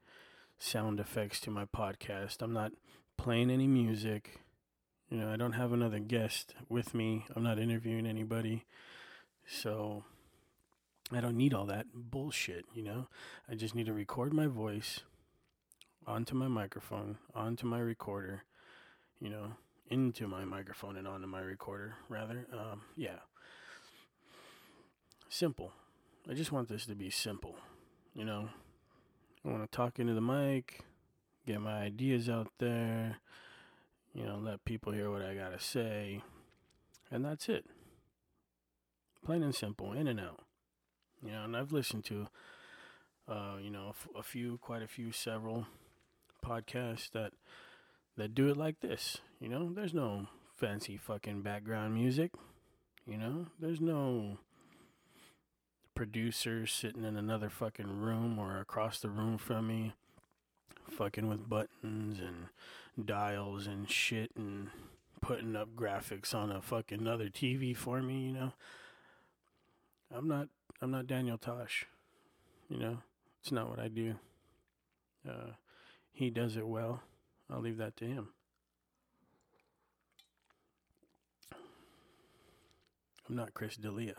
[0.57, 2.41] sound effects to my podcast.
[2.41, 2.71] I'm not
[3.19, 4.39] playing any music.
[5.09, 7.25] You know, I don't have another guest with me.
[7.35, 8.65] I'm not interviewing anybody.
[9.45, 10.05] So
[11.11, 13.07] I don't need all that bullshit, you know?
[13.51, 15.01] I just need to record my voice
[16.07, 18.43] onto my microphone, onto my recorder,
[19.19, 19.51] you know,
[19.89, 22.47] into my microphone and onto my recorder, rather.
[22.53, 23.19] Um, yeah.
[25.27, 25.73] Simple.
[26.29, 27.57] I just want this to be simple.
[28.13, 28.49] You know,
[29.43, 30.85] I want to talk into the mic,
[31.45, 33.17] get my ideas out there,
[34.13, 36.21] you know, let people hear what I got to say.
[37.11, 37.65] And that's it.
[39.25, 40.41] Plain and simple, in and out.
[41.23, 42.27] You know, and I've listened to,
[43.27, 45.67] uh, you know, a few, quite a few, several
[46.45, 47.33] podcasts that
[48.17, 49.17] that do it like this.
[49.39, 52.31] You know, there's no fancy fucking background music.
[53.05, 54.37] You know, there's no
[55.95, 59.93] producer sitting in another fucking room or across the room from me,
[60.91, 64.69] fucking with buttons and dials and shit and
[65.21, 68.53] putting up graphics on a fucking other TV for me, you know.
[70.13, 70.47] I'm not
[70.81, 71.85] I'm not Daniel Tosh.
[72.69, 72.97] You know,
[73.41, 74.15] it's not what I do.
[75.27, 75.53] Uh,
[76.11, 77.01] he does it well.
[77.49, 78.29] I'll leave that to him.
[83.27, 84.15] I'm not Chris D'Elia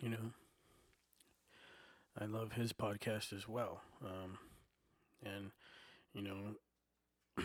[0.00, 0.32] you know.
[2.20, 3.82] I love his podcast as well.
[4.04, 4.38] Um,
[5.24, 5.50] and,
[6.12, 7.44] you know,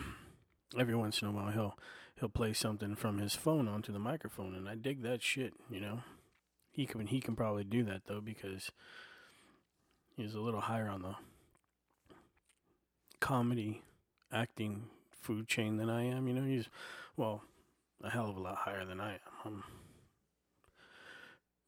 [0.78, 1.78] every once in a while he'll
[2.18, 5.54] he'll play something from his phone onto the microphone, and I dig that shit.
[5.70, 6.00] You know,
[6.72, 8.70] he can he can probably do that though because
[10.16, 11.14] he's a little higher on the
[13.20, 13.82] comedy
[14.32, 14.84] acting
[15.20, 16.26] food chain than I am.
[16.26, 16.68] You know, he's
[17.16, 17.42] well
[18.02, 19.20] a hell of a lot higher than I am.
[19.44, 19.64] I'm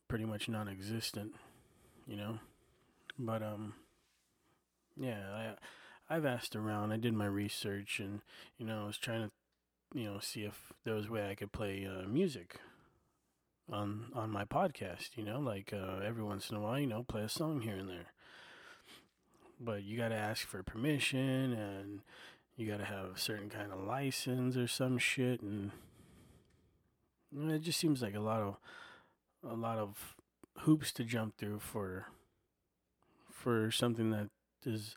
[0.09, 1.33] pretty much non-existent.
[2.07, 2.39] You know,
[3.19, 3.75] but um,
[5.01, 5.55] yeah,
[6.09, 6.93] I I've asked around.
[6.93, 8.21] I did my research, and
[8.59, 9.31] you know, I was trying to
[9.95, 12.61] you know, see if there was a way I could play uh, music
[13.71, 15.17] on on my podcast.
[15.17, 17.77] You know, like uh, every once in a while, you know, play a song here
[17.77, 18.13] and there.
[19.61, 22.01] But you got to ask for permission, and
[22.57, 25.73] you got to have a certain kind of license or some shit, and
[27.33, 28.57] it just seems like a lot of
[29.49, 30.15] a lot of
[30.61, 32.07] hoops to jump through for
[33.31, 34.29] for something that
[34.69, 34.97] is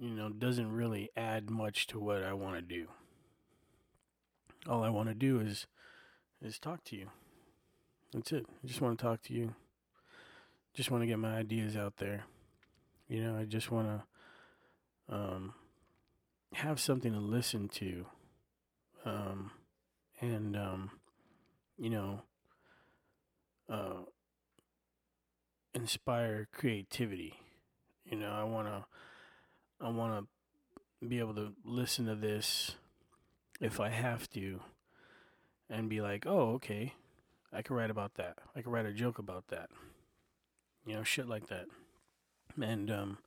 [0.00, 2.88] you know doesn't really add much to what I want to do
[4.68, 5.66] all I want to do is
[6.42, 7.08] is talk to you.
[8.12, 8.46] That's it.
[8.62, 9.54] I just want to talk to you.
[10.74, 12.24] Just want to get my ideas out there.
[13.08, 14.02] You know, I just want
[15.08, 15.54] to um,
[16.52, 18.06] have something to listen to,
[19.04, 19.50] um,
[20.20, 20.90] and um,
[21.78, 22.22] you know,
[23.70, 24.02] uh,
[25.74, 27.34] inspire creativity.
[28.14, 28.84] You know, I want to,
[29.84, 30.24] I want
[31.00, 32.76] to be able to listen to this
[33.60, 34.60] if I have to
[35.68, 36.94] and be like, oh, okay,
[37.52, 38.38] I can write about that.
[38.54, 39.68] I can write a joke about that.
[40.86, 41.66] You know, shit like that.
[42.62, 43.18] And um,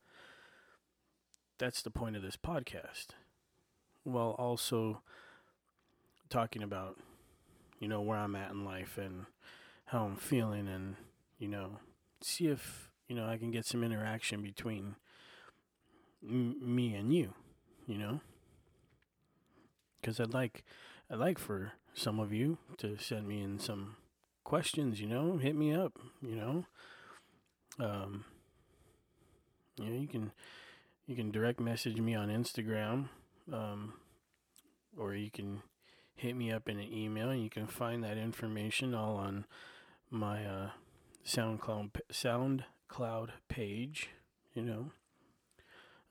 [1.58, 3.08] that's the point of this podcast.
[4.06, 5.02] While also
[6.30, 6.96] talking about,
[7.82, 9.26] you know, where I'm at in life and
[9.88, 10.96] how I'm feeling and,
[11.40, 11.72] you know,
[12.22, 14.96] see if, you know, I can get some interaction between
[16.24, 17.34] m- me and you,
[17.86, 18.22] you know?
[20.08, 20.64] because I'd like
[21.12, 23.98] I'd like for some of you to send me in some
[24.44, 25.02] questions.
[25.02, 25.94] You know, hit me up.
[26.22, 26.66] You know,
[27.80, 28.26] um,
[29.78, 30.32] you know you can
[31.06, 33.10] you can direct message me on Instagram,
[33.52, 33.94] um,
[34.98, 35.62] or you can
[36.16, 37.30] hit me up in an email.
[37.30, 39.46] And you can find that information all on
[40.10, 40.70] my uh,
[41.26, 42.64] SoundCloud SoundCloud
[43.48, 44.10] page.
[44.54, 44.92] You know,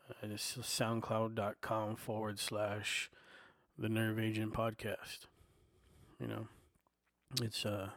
[0.09, 3.11] uh, it's SoundCloud.com forward slash
[3.79, 5.27] the Nerve Agent podcast.
[6.21, 6.49] You know,
[7.43, 7.91] it's uh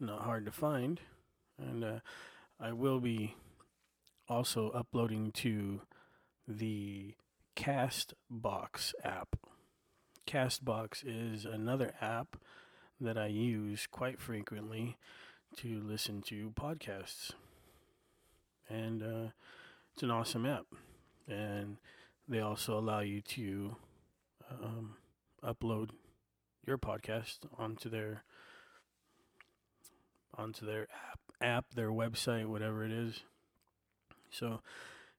[0.00, 1.00] not hard to find,
[1.58, 1.98] and uh,
[2.58, 3.36] I will be
[4.28, 5.82] also uploading to
[6.48, 7.14] the
[7.56, 9.36] Castbox app.
[10.26, 12.36] Castbox is another app
[13.00, 14.96] that I use quite frequently
[15.58, 17.32] to listen to podcasts,
[18.72, 19.30] and uh,
[19.92, 20.66] it's an awesome app.
[21.28, 21.76] And
[22.28, 23.76] they also allow you to
[24.50, 24.96] um,
[25.44, 25.90] upload
[26.66, 28.24] your podcast onto their
[30.36, 33.20] onto their app, app, their website, whatever it is.
[34.30, 34.62] So,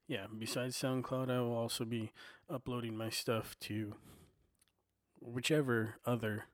[0.08, 0.26] yeah.
[0.38, 2.12] Besides SoundCloud, I will also be
[2.50, 3.94] uploading my stuff to
[5.20, 6.46] whichever other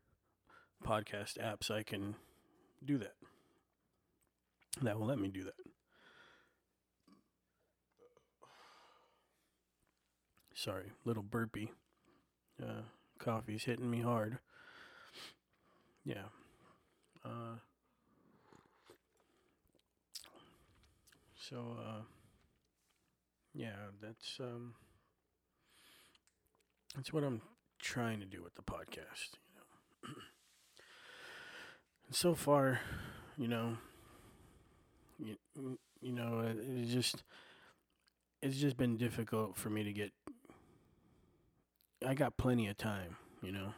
[0.86, 2.16] podcast apps I can
[2.84, 3.16] do that.
[4.82, 5.69] That will let me do that.
[10.60, 11.72] Sorry, little burpee.
[12.62, 12.82] Uh,
[13.18, 14.40] coffee's hitting me hard.
[16.04, 16.26] Yeah.
[17.24, 17.60] Uh,
[21.36, 22.02] so, uh,
[23.54, 24.74] yeah, that's um,
[26.96, 27.42] that's what I'm
[27.80, 29.38] trying to do with the podcast.
[29.48, 30.10] You know,
[32.08, 32.80] and so far,
[33.38, 33.78] you know,
[35.18, 35.36] you,
[36.02, 37.24] you know, it, it just
[38.42, 40.12] it's just been difficult for me to get
[42.06, 43.74] I got plenty of time, you know.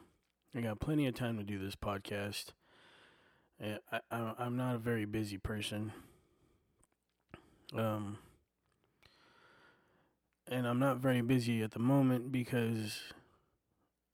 [0.55, 2.47] I got plenty of time to do this podcast.
[3.61, 5.91] I, I I'm not a very busy person.
[7.75, 8.17] Um
[10.47, 12.99] and I'm not very busy at the moment because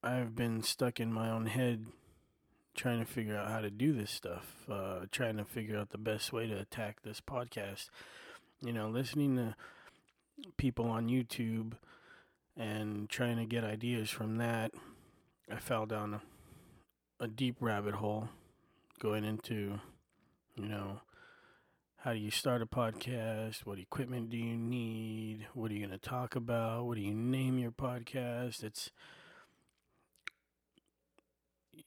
[0.03, 1.87] I've been stuck in my own head
[2.75, 5.97] trying to figure out how to do this stuff, uh, trying to figure out the
[5.97, 7.89] best way to attack this podcast.
[8.61, 9.55] You know, listening to
[10.57, 11.73] people on YouTube
[12.57, 14.71] and trying to get ideas from that,
[15.51, 18.29] I fell down a, a deep rabbit hole
[18.99, 19.79] going into,
[20.55, 21.01] you know,
[21.97, 23.65] how do you start a podcast?
[23.65, 25.47] What equipment do you need?
[25.53, 26.85] What are you going to talk about?
[26.85, 28.63] What do you name your podcast?
[28.63, 28.91] It's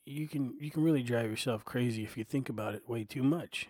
[0.05, 3.23] you can you can really drive yourself crazy if you think about it way too
[3.23, 3.69] much.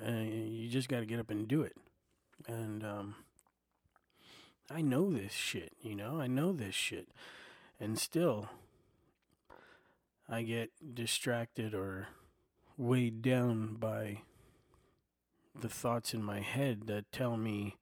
[0.00, 1.76] And you just got to get up and do it.
[2.46, 3.16] And um
[4.70, 7.08] I know this shit, you know, I know this shit.
[7.78, 8.48] And still,
[10.28, 12.08] I get distracted or
[12.78, 14.22] weighed down by
[15.54, 17.76] the thoughts in my head that tell me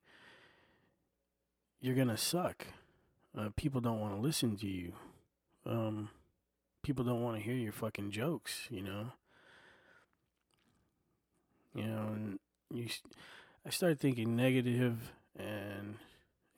[1.80, 2.66] you're gonna suck.
[3.36, 4.92] Uh, people don't want to listen to you.
[5.64, 6.10] Um,
[6.82, 8.66] people don't want to hear your fucking jokes.
[8.70, 9.12] You know.
[11.74, 12.38] You know, and
[12.70, 12.88] you,
[13.66, 15.96] I start thinking negative and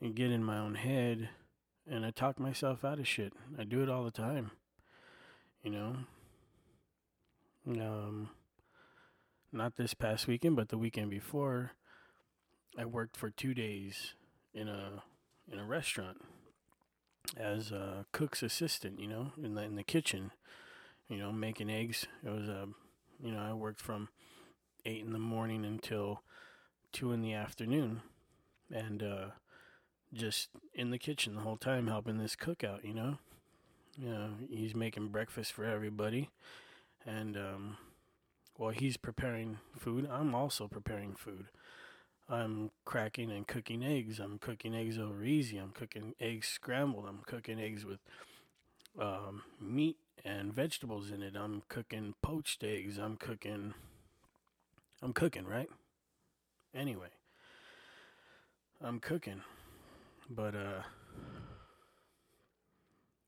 [0.05, 1.31] and get in my own head,
[1.91, 3.33] and I talk myself out of shit.
[3.59, 4.51] I do it all the time.
[5.63, 5.97] You know.
[7.67, 8.29] Um,
[9.51, 11.73] not this past weekend, but the weekend before,
[12.77, 14.13] I worked for two days
[14.53, 15.03] in a
[15.51, 16.19] in a restaurant
[17.35, 19.01] as a cook's assistant.
[19.01, 20.33] You know, in the in the kitchen.
[21.09, 22.07] You know, making eggs.
[22.25, 22.67] It was a,
[23.23, 24.09] you know, I worked from
[24.85, 26.23] eight in the morning until
[26.93, 28.03] two in the afternoon,
[28.71, 29.27] and uh,
[30.15, 32.85] just in the kitchen the whole time helping this cook out.
[32.85, 33.19] You know,
[33.99, 36.31] you know, he's making breakfast for everybody,
[37.05, 37.77] and um,
[38.57, 41.47] while he's preparing food, I'm also preparing food.
[42.29, 44.19] I'm cracking and cooking eggs.
[44.19, 45.59] I'm cooking eggs over easy.
[45.59, 47.05] I'm cooking eggs scrambled.
[47.07, 47.99] I'm cooking eggs with
[48.99, 51.35] um, meat and vegetables in it.
[51.37, 52.97] I'm cooking poached eggs.
[52.97, 53.75] I'm cooking.
[55.03, 55.69] I'm cooking, right?
[56.75, 57.11] Anyway,
[58.83, 59.43] I'm cooking,
[60.29, 60.83] but uh,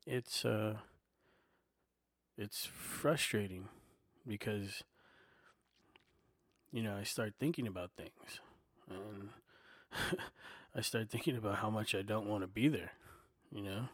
[0.07, 0.75] it's uh,
[2.39, 3.69] it's frustrating
[4.27, 4.83] because
[6.73, 8.41] you know I start thinking about things
[8.89, 9.31] and
[10.75, 12.93] I start thinking about how much I don't want to be there.
[13.51, 13.89] You know,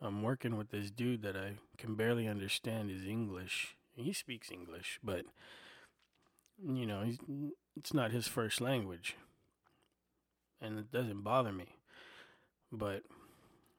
[0.00, 3.76] I'm working with this dude that I can barely understand his English.
[3.94, 5.24] He speaks English, but
[6.62, 7.18] you know, he's,
[7.76, 9.16] it's not his first language,
[10.60, 11.79] and it doesn't bother me.
[12.72, 13.02] But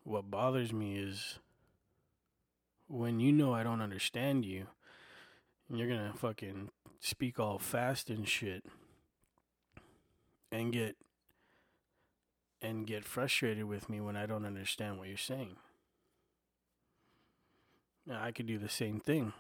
[0.04, 1.40] what bothers me is
[2.88, 4.68] when you know I don't understand you,
[5.70, 6.70] you're gonna fucking
[7.00, 8.66] speak all fast and shit
[10.52, 10.98] and get
[12.62, 15.56] and get frustrated with me when I don't understand what you're saying.
[18.06, 19.34] Now, I could do the same thing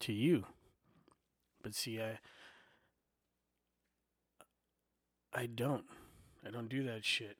[0.00, 0.44] to you.
[1.62, 2.18] But see, I
[5.32, 5.84] I don't.
[6.46, 7.38] I don't do that shit.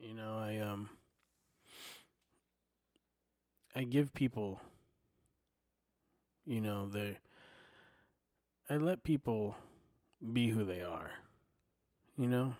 [0.00, 0.90] You know, I um
[3.74, 4.60] I give people
[6.46, 7.18] you know, they
[8.68, 9.56] I let people
[10.32, 11.10] be who they are.
[12.16, 12.54] You know?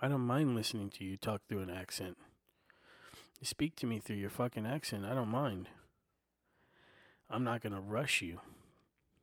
[0.00, 2.16] I don't mind listening to you talk through an accent.
[3.40, 5.04] You speak to me through your fucking accent.
[5.04, 5.68] I don't mind.
[7.30, 8.40] I'm not going to rush you.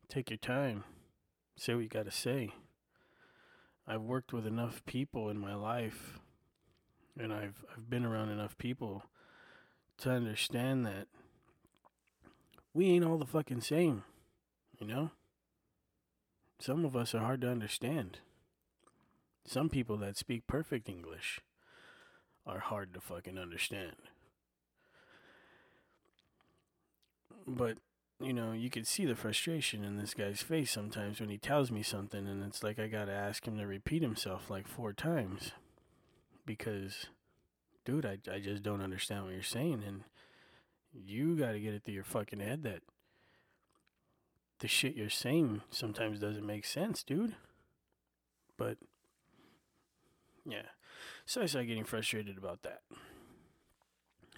[0.10, 0.84] Take your time.
[1.58, 2.54] Say what you got to say.
[3.88, 6.20] I've worked with enough people in my life
[7.20, 9.04] and I've I've been around enough people
[10.00, 11.08] to understand that
[12.74, 14.04] we ain't all the fucking same,
[14.80, 15.12] you know?
[16.60, 18.20] Some of us are hard to understand.
[19.46, 21.40] Some people that speak perfect English
[22.46, 23.96] are hard to fucking understand.
[27.48, 27.78] But,
[28.20, 31.72] you know, you could see the frustration in this guy's face sometimes when he tells
[31.72, 35.52] me something, and it's like I gotta ask him to repeat himself like four times.
[36.46, 37.08] Because,
[37.84, 40.04] dude, I, I just don't understand what you're saying, and
[40.94, 42.82] you gotta get it through your fucking head that
[44.60, 47.36] the shit you're saying sometimes doesn't make sense, dude.
[48.58, 48.78] But
[50.46, 50.68] yeah.
[51.26, 52.82] So I start getting frustrated about that.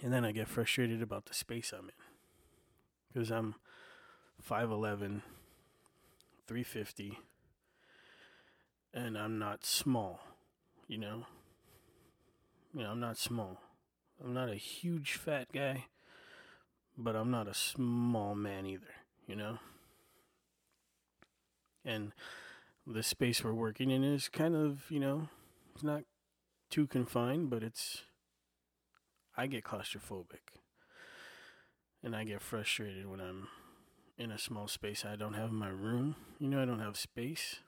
[0.02, 1.90] And then I get frustrated about the space I'm in.
[3.12, 3.56] Because I'm
[4.42, 5.22] 5'11,
[6.46, 7.18] 350,
[8.94, 10.20] and I'm not small,
[10.86, 11.26] you know?
[12.74, 13.60] You know, I'm not small.
[14.22, 15.86] I'm not a huge fat guy,
[16.96, 18.94] but I'm not a small man either,
[19.26, 19.58] you know?
[21.88, 22.12] and
[22.86, 25.28] the space we're working in is kind of, you know,
[25.74, 26.02] it's not
[26.70, 28.02] too confined, but it's
[29.36, 30.60] I get claustrophobic.
[32.02, 33.48] And I get frustrated when I'm
[34.18, 36.16] in a small space I don't have my room.
[36.38, 37.60] You know, I don't have space.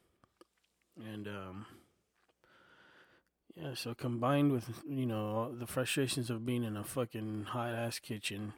[0.99, 1.67] And um
[3.57, 7.99] yeah, so combined with, you know, the frustrations of being in a fucking hot ass
[7.99, 8.55] kitchen,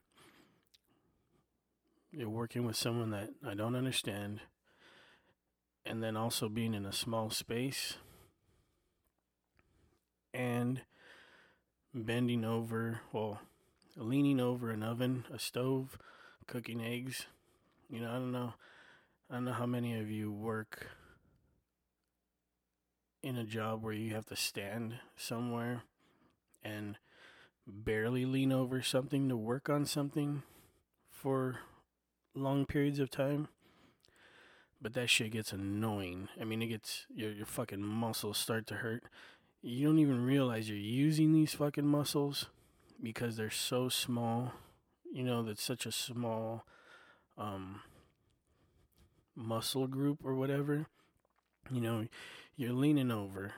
[2.11, 4.40] you're working with someone that I don't understand
[5.84, 7.97] and then also being in a small space
[10.32, 10.82] and
[11.95, 13.40] bending over, well,
[13.97, 15.99] leaning over an oven, a stove,
[16.47, 17.26] cooking eggs.
[17.93, 18.55] You know, I don't know.
[19.30, 20.86] I don't know how many of you work
[23.22, 25.82] in a job where you have to stand somewhere
[26.64, 26.97] and
[27.66, 30.43] barely lean over something to work on something
[31.07, 31.59] for
[32.34, 33.49] long periods of time.
[34.80, 36.30] But that shit gets annoying.
[36.40, 39.05] I mean, it gets your your fucking muscles start to hurt.
[39.61, 42.47] You don't even realize you're using these fucking muscles
[43.03, 44.55] because they're so small.
[45.12, 46.64] You know, that's such a small
[47.36, 47.80] um
[49.34, 50.86] muscle group or whatever.
[51.70, 52.06] You know,
[52.56, 53.52] you're leaning over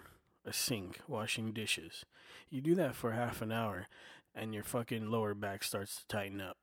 [0.45, 2.05] a sink washing dishes.
[2.51, 3.87] You do that for half an hour
[4.35, 6.57] and your fucking lower back starts to tighten up.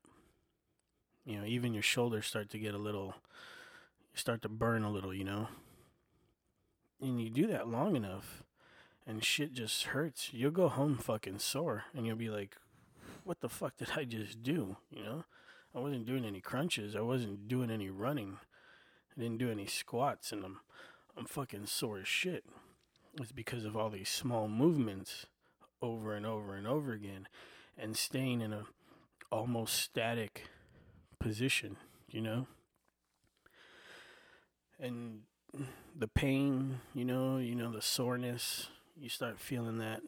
[1.26, 3.16] You know, even your shoulders start to get a little
[4.14, 5.48] start to burn a little, you know.
[7.02, 8.44] And you do that long enough
[9.08, 10.30] and shit just hurts.
[10.32, 12.58] You'll go home fucking sore and you'll be like,
[13.24, 14.78] what the fuck did I just do?
[14.90, 15.24] You know?
[15.76, 16.96] I wasn't doing any crunches.
[16.96, 18.38] I wasn't doing any running.
[19.16, 20.60] I didn't do any squats and I'm
[21.18, 22.46] I'm fucking sore as shit.
[23.20, 25.26] It's because of all these small movements
[25.82, 27.28] over and over and over again
[27.78, 28.64] and staying in a
[29.32, 30.44] almost static
[31.20, 31.78] position,
[32.10, 32.48] you know?
[34.82, 35.22] and
[35.96, 38.68] the pain, you know, you know the soreness,
[39.00, 40.02] you start feeling that.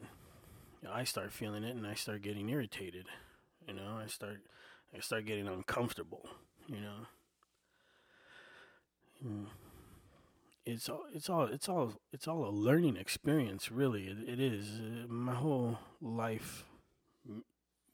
[0.91, 3.05] I start feeling it, and I start getting irritated.
[3.67, 4.41] You know, I start,
[4.95, 6.29] I start getting uncomfortable.
[6.67, 7.07] You know,
[9.21, 9.47] and
[10.65, 13.71] it's all, it's all, it's all, it's all a learning experience.
[13.71, 14.79] Really, it, it is.
[14.79, 16.65] Uh, my whole life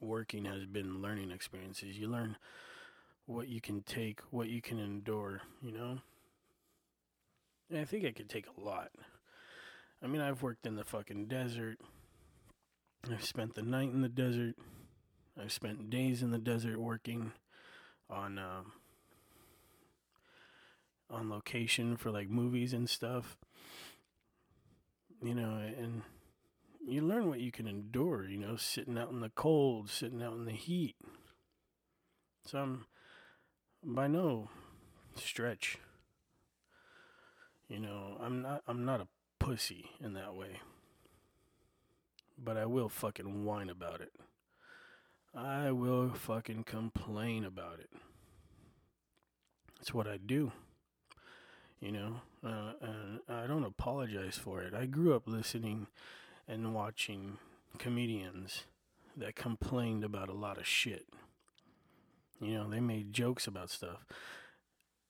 [0.00, 1.98] working has been learning experiences.
[1.98, 2.36] You learn
[3.26, 5.42] what you can take, what you can endure.
[5.62, 5.98] You know.
[7.76, 8.90] I think I could take a lot.
[10.02, 11.78] I mean, I've worked in the fucking desert.
[13.10, 14.56] I've spent the night in the desert.
[15.40, 17.32] I've spent days in the desert working
[18.08, 18.62] on uh,
[21.08, 23.36] on location for like movies and stuff.
[25.22, 26.02] You know, and
[26.86, 28.26] you learn what you can endure.
[28.26, 30.96] You know, sitting out in the cold, sitting out in the heat.
[32.46, 32.86] So I'm
[33.82, 34.50] by no
[35.14, 35.78] stretch
[37.70, 39.06] you know, I'm not I'm not a
[39.38, 40.60] pussy in that way.
[42.36, 44.12] But I will fucking whine about it.
[45.34, 47.90] I will fucking complain about it.
[49.80, 50.52] It's what I do.
[51.80, 54.74] You know, uh, and I don't apologize for it.
[54.74, 55.86] I grew up listening
[56.46, 57.38] and watching
[57.78, 58.64] comedians
[59.16, 61.06] that complained about a lot of shit.
[62.40, 64.04] You know, they made jokes about stuff.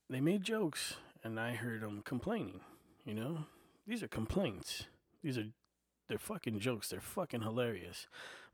[0.09, 0.95] They made jokes
[1.25, 2.61] and I heard them complaining.
[3.05, 3.39] You know,
[3.87, 4.85] these are complaints.
[5.23, 5.47] These are
[6.09, 6.89] they're fucking jokes.
[6.89, 8.09] They're fucking hilarious,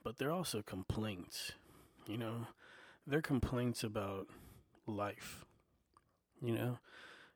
[0.06, 1.50] but they're also complaints.
[2.06, 2.46] You know,
[3.04, 4.28] they're complaints about
[4.86, 5.44] life.
[6.40, 6.78] You know,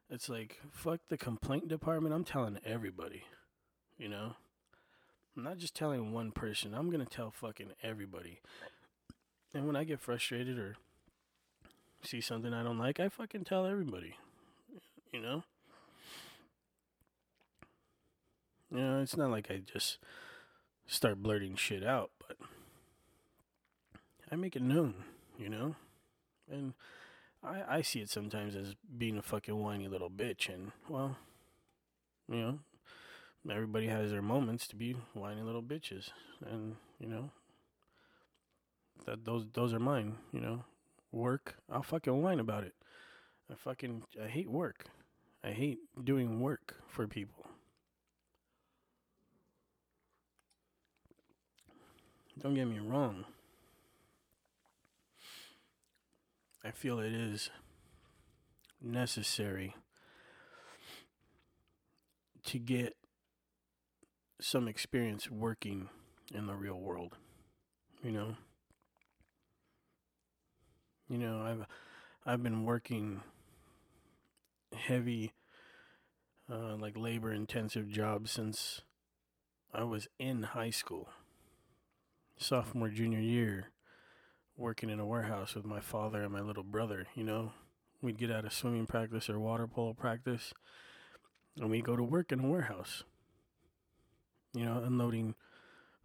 [0.09, 2.14] it's like fuck the complaint department.
[2.14, 3.25] I'm telling everybody.
[3.99, 4.37] You know,
[5.37, 6.73] I'm not just telling one person.
[6.73, 8.39] I'm gonna tell fucking everybody.
[9.53, 10.77] And when I get frustrated or
[12.05, 14.14] see something I don't like, I fucking tell everybody
[15.12, 15.43] you know?
[18.71, 19.99] You know, it's not like I just
[20.87, 22.11] start blurting shit out,
[24.31, 24.95] I make it known,
[25.39, 25.74] you know?
[26.51, 26.74] And
[27.43, 31.16] I, I see it sometimes as being a fucking whiny little bitch, and, well,
[32.28, 32.59] you know,
[33.51, 36.11] everybody has their moments to be whiny little bitches,
[36.49, 37.31] and, you know,
[39.07, 40.64] that those those are mine, you know.
[41.12, 42.74] Work, I'll fucking whine about it.
[43.51, 44.85] I fucking I hate work.
[45.43, 47.47] I hate doing work for people.
[52.39, 53.24] Don't get me wrong.
[56.64, 57.50] I feel it is
[58.82, 59.74] necessary
[62.44, 62.96] to get
[64.40, 65.88] some experience working
[66.34, 67.16] in the real world.
[68.02, 68.36] You know?
[71.08, 71.66] You know, I've
[72.24, 73.22] I've been working
[74.72, 75.32] heavy,
[76.50, 78.82] uh, like labor intensive jobs since
[79.72, 81.08] I was in high school.
[82.36, 83.70] Sophomore, junior year,
[84.61, 87.52] working in a warehouse with my father and my little brother, you know.
[88.02, 90.52] We'd get out of swimming practice or water polo practice,
[91.58, 93.04] and we'd go to work in a warehouse.
[94.52, 95.34] You know, unloading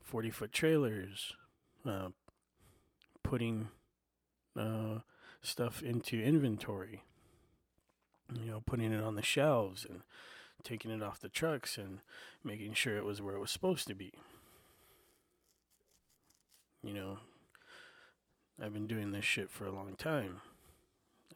[0.02, 1.34] 40 foot trailers,
[1.86, 2.10] uh,
[3.24, 3.70] putting
[4.58, 5.00] uh,
[5.42, 7.04] stuff into inventory,
[8.34, 10.02] you know, putting it on the shelves and
[10.64, 12.00] taking it off the trucks and
[12.44, 14.14] making sure it was where it was supposed to be.
[16.84, 17.18] You know,
[18.62, 20.42] I've been doing this shit for a long time.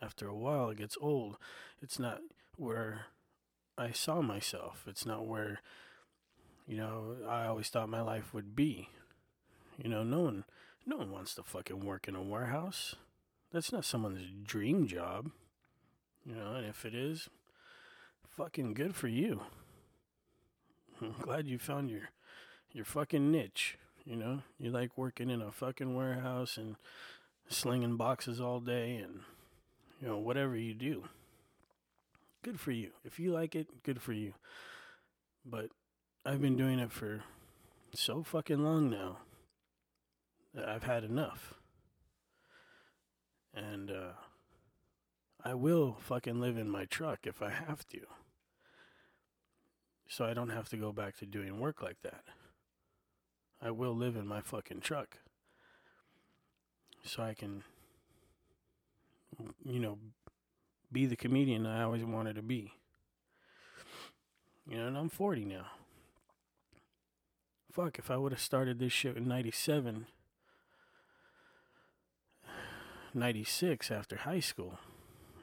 [0.01, 1.37] After a while, it gets old.
[1.81, 2.21] It's not
[2.55, 3.07] where
[3.77, 4.85] I saw myself.
[4.87, 5.59] It's not where,
[6.67, 8.89] you know, I always thought my life would be.
[9.77, 10.45] You know, no one,
[10.85, 12.95] No one wants to fucking work in a warehouse.
[13.51, 15.31] That's not someone's dream job.
[16.25, 17.29] You know, and if it is,
[18.27, 19.41] fucking good for you.
[21.01, 22.09] I'm glad you found your
[22.71, 23.77] your fucking niche.
[24.09, 26.77] You know, you like working in a fucking warehouse and
[27.47, 29.19] slinging boxes all day and
[30.01, 31.03] you know whatever you do.
[32.41, 32.89] Good for you.
[33.05, 34.33] If you like it, good for you.
[35.45, 35.69] But
[36.25, 37.23] I've been doing it for
[37.93, 39.17] so fucking long now
[40.55, 41.53] that I've had enough.
[43.53, 44.13] And uh
[45.45, 47.99] I will fucking live in my truck if I have to.
[50.07, 52.23] So I don't have to go back to doing work like that.
[53.61, 55.17] I will live in my fucking truck.
[57.03, 57.63] So I can,
[59.65, 59.97] you know,
[60.91, 62.73] be the comedian I always wanted to be.
[64.67, 65.65] You know, and I'm 40 now.
[67.71, 70.07] Fuck, if I would have started this shit in 97,
[73.13, 74.79] 96 after high school,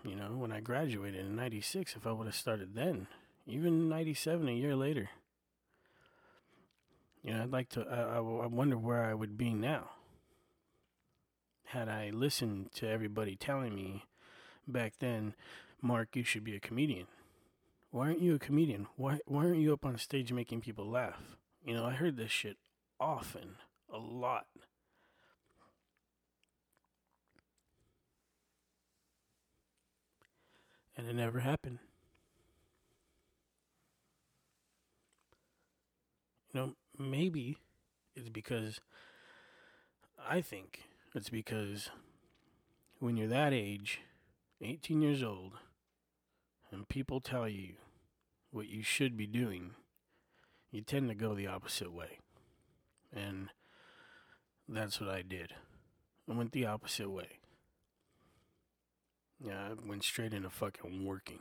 [0.04, 3.06] you know, when I graduated in 96, if I would have started then,
[3.46, 5.10] even 97, a year later,
[7.26, 9.90] you know, I'd like to, I, I, I wonder where I would be now.
[11.64, 14.04] Had I listened to everybody telling me
[14.68, 15.34] back then,
[15.82, 17.08] Mark, you should be a comedian.
[17.90, 18.86] Why aren't you a comedian?
[18.96, 21.36] Why, why aren't you up on stage making people laugh?
[21.64, 22.56] You know, I heard this shit
[23.00, 23.56] often,
[23.92, 24.46] a lot.
[30.96, 31.78] and it never happened.
[36.52, 37.56] You know, maybe
[38.14, 38.80] it's because
[40.28, 40.82] I think
[41.14, 41.90] it's because
[42.98, 44.00] when you're that age,
[44.60, 45.52] 18 years old,
[46.70, 47.74] and people tell you
[48.50, 49.72] what you should be doing,
[50.70, 52.18] you tend to go the opposite way.
[53.14, 53.50] And
[54.68, 55.52] that's what I did.
[56.28, 57.38] I went the opposite way.
[59.44, 61.40] Yeah, I went straight into fucking working.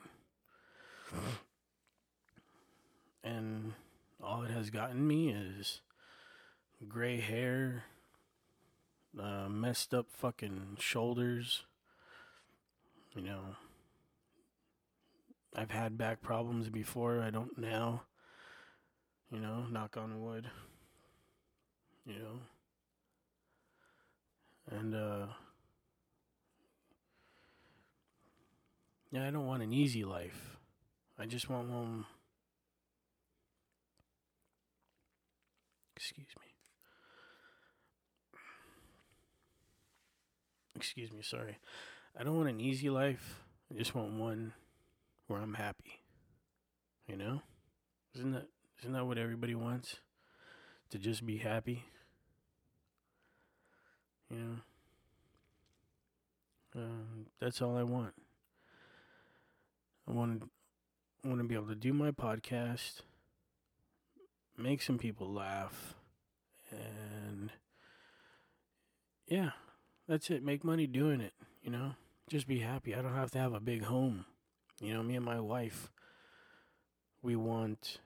[3.23, 3.73] And
[4.25, 5.81] all it has gotten me is
[6.87, 7.83] gray hair,
[9.19, 11.63] uh, messed up fucking shoulders.
[13.15, 13.41] You know,
[15.55, 17.21] I've had back problems before.
[17.21, 18.03] I don't now.
[19.31, 20.49] You know, knock on wood.
[22.05, 22.39] You know.
[24.71, 25.27] And, uh,
[29.15, 30.57] Yeah, I don't want an easy life.
[31.17, 32.05] I just want one.
[36.05, 36.45] Excuse me.
[40.75, 41.57] Excuse me, sorry.
[42.15, 43.41] I don't want an easy life.
[43.71, 44.53] I just want one
[45.25, 46.03] where I'm happy.
[47.07, 47.41] You know?
[48.13, 48.45] Isn't that
[48.81, 49.95] isn't that what everybody wants?
[50.91, 51.85] To just be happy?
[54.29, 54.55] You know?
[56.75, 58.13] Um, that's all I want.
[60.07, 60.43] I want
[61.23, 63.01] I want to be able to do my podcast,
[64.55, 65.94] make some people laugh,
[66.75, 67.51] and
[69.27, 69.51] yeah,
[70.07, 70.43] that's it.
[70.43, 71.93] Make money doing it, you know?
[72.29, 72.95] Just be happy.
[72.95, 74.25] I don't have to have a big home.
[74.79, 75.91] You know, me and my wife
[77.25, 77.99] we want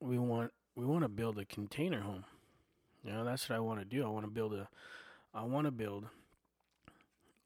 [0.00, 2.24] we want we want to build a container home.
[3.04, 4.04] You know, that's what I want to do.
[4.04, 4.68] I want to build a
[5.32, 6.06] I want to build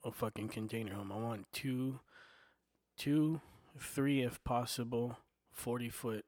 [0.04, 1.12] a fucking container home.
[1.12, 2.00] I want two
[2.96, 3.40] two
[3.78, 5.18] three, if possible,
[5.52, 6.24] 40 foot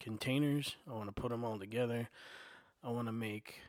[0.00, 0.76] containers.
[0.90, 2.08] I want to put them all together.
[2.84, 3.60] I want to make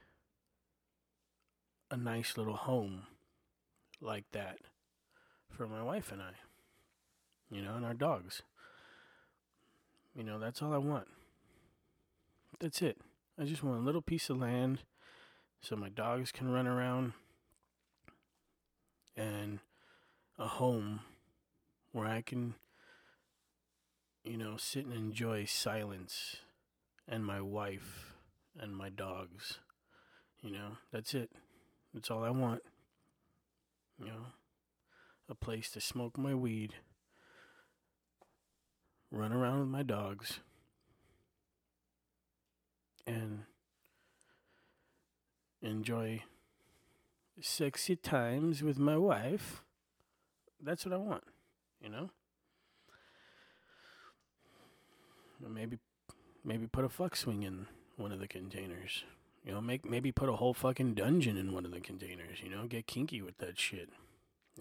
[1.91, 3.03] a nice little home
[4.01, 4.57] like that
[5.49, 6.31] for my wife and I,
[7.51, 8.41] you know, and our dogs.
[10.15, 11.07] You know, that's all I want.
[12.59, 12.97] That's it.
[13.39, 14.79] I just want a little piece of land
[15.61, 17.13] so my dogs can run around
[19.15, 19.59] and
[20.37, 21.01] a home
[21.91, 22.55] where I can
[24.23, 26.37] you know, sit and enjoy silence
[27.07, 28.12] and my wife
[28.59, 29.59] and my dogs.
[30.41, 31.31] You know, that's it.
[31.93, 32.61] That's all I want.
[33.99, 34.25] You know,
[35.29, 36.73] a place to smoke my weed,
[39.11, 40.39] run around with my dogs,
[43.05, 43.43] and
[45.61, 46.23] enjoy
[47.39, 49.63] sexy times with my wife.
[50.61, 51.23] That's what I want,
[51.81, 52.09] you know?
[55.49, 55.77] maybe
[56.43, 59.03] maybe put a fuck swing in one of the containers.
[59.45, 62.49] You know, make maybe put a whole fucking dungeon in one of the containers, you
[62.49, 63.89] know, get kinky with that shit.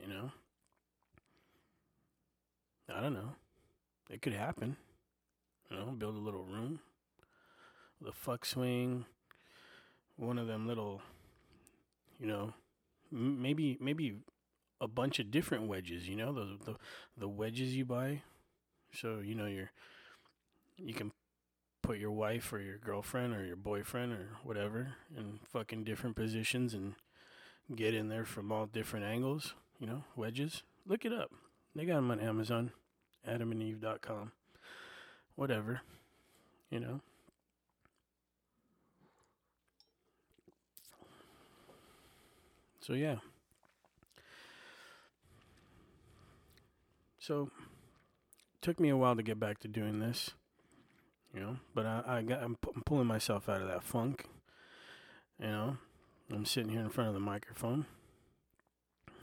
[0.00, 0.32] You know?
[2.92, 3.34] I don't know.
[4.10, 4.76] It could happen.
[5.70, 6.80] You know, build a little room.
[8.00, 9.04] The fuck swing.
[10.16, 11.00] One of them little
[12.22, 12.54] you know,
[13.10, 14.14] maybe maybe
[14.80, 16.08] a bunch of different wedges.
[16.08, 16.76] You know, the the
[17.18, 18.22] the wedges you buy.
[18.94, 19.72] So you know you're
[20.76, 21.10] you can
[21.92, 26.72] put your wife or your girlfriend or your boyfriend or whatever in fucking different positions
[26.72, 26.94] and
[27.76, 29.52] get in there from all different angles.
[29.78, 30.62] You know, wedges.
[30.86, 31.30] Look it up.
[31.76, 32.72] They got them on Amazon,
[33.28, 34.32] AdamandEve.com.
[35.34, 35.82] Whatever.
[36.70, 37.00] You know.
[42.80, 43.16] So yeah.
[47.18, 47.50] So
[48.62, 50.30] took me a while to get back to doing this,
[51.34, 54.26] you know, but I, I got I'm, I'm pulling myself out of that funk.
[55.40, 55.76] You know,
[56.30, 57.86] I'm sitting here in front of the microphone.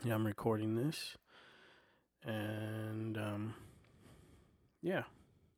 [0.04, 1.18] Yeah, I'm recording this,
[2.24, 3.54] and um,
[4.82, 5.04] yeah.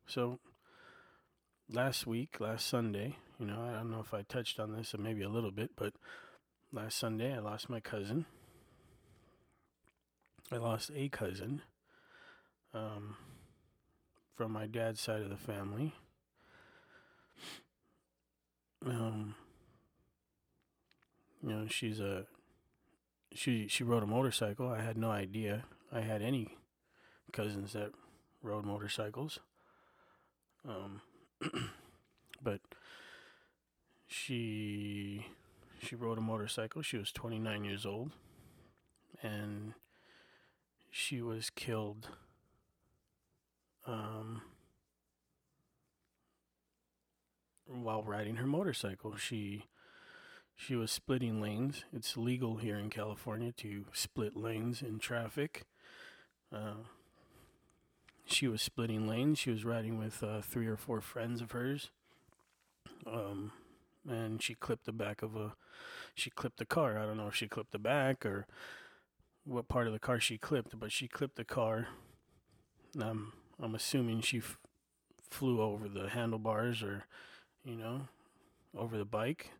[0.08, 0.40] So
[1.70, 4.98] last week, last Sunday, you know, I don't know if I touched on this, or
[4.98, 5.94] maybe a little bit, but
[6.74, 8.26] last Sunday I lost my cousin.
[10.52, 11.62] I lost a cousin
[12.74, 13.16] um,
[14.36, 15.94] from my dad's side of the family.
[18.86, 19.36] Um,
[21.44, 22.26] you know, she's a
[23.34, 24.70] she she rode a motorcycle.
[24.70, 26.58] I had no idea I had any
[27.32, 27.92] cousins that
[28.42, 29.40] rode motorcycles.
[30.68, 31.02] Um,
[32.44, 32.62] but
[34.08, 35.26] she
[35.82, 36.82] she rode a motorcycle.
[36.82, 38.12] She was 29 years old,
[39.22, 39.74] and
[40.90, 42.10] she was killed.
[43.88, 44.44] Um,
[47.74, 49.66] while riding her motorcycle, she
[50.56, 51.86] she was splitting lanes.
[51.92, 55.64] It's legal here in California to split lanes in traffic.
[56.54, 56.84] Uh,
[58.26, 59.40] she was splitting lanes.
[59.40, 61.90] She was riding with uh, three or four friends of hers.
[63.08, 63.52] Um,
[64.08, 65.54] and she clipped the back of a.
[66.14, 66.98] She clipped the car.
[66.98, 68.46] I don't know if she clipped the back or
[69.46, 71.88] what part of the car she clipped, but she clipped the car.
[73.00, 74.58] I'm I'm assuming she f-
[75.30, 77.06] flew over the handlebars or,
[77.64, 78.08] you know,
[78.78, 79.52] over the bike,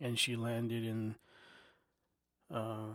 [0.00, 1.16] and she landed in
[2.52, 2.94] uh,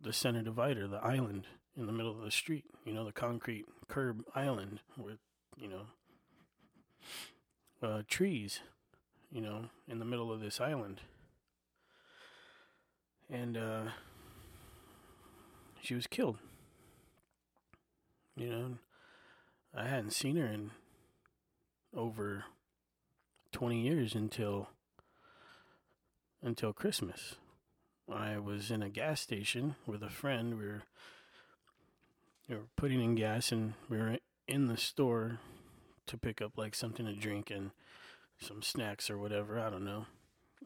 [0.00, 1.46] the center divider, the island
[1.76, 2.64] in the middle of the street.
[2.84, 5.18] You know, the concrete curb island with
[5.56, 5.86] you know
[7.82, 8.60] uh, trees.
[9.30, 11.00] You know, in the middle of this island,
[13.30, 13.84] and uh,
[15.80, 16.36] she was killed.
[18.36, 18.70] You know,
[19.74, 20.70] I hadn't seen her in
[21.96, 22.44] over
[23.52, 24.68] 20 years until
[26.42, 27.36] until Christmas.
[28.12, 30.58] I was in a gas station with a friend.
[30.58, 30.82] We were,
[32.48, 35.38] we were putting in gas and we were in the store
[36.06, 37.70] to pick up like something to drink and
[38.40, 40.06] some snacks or whatever, I don't know.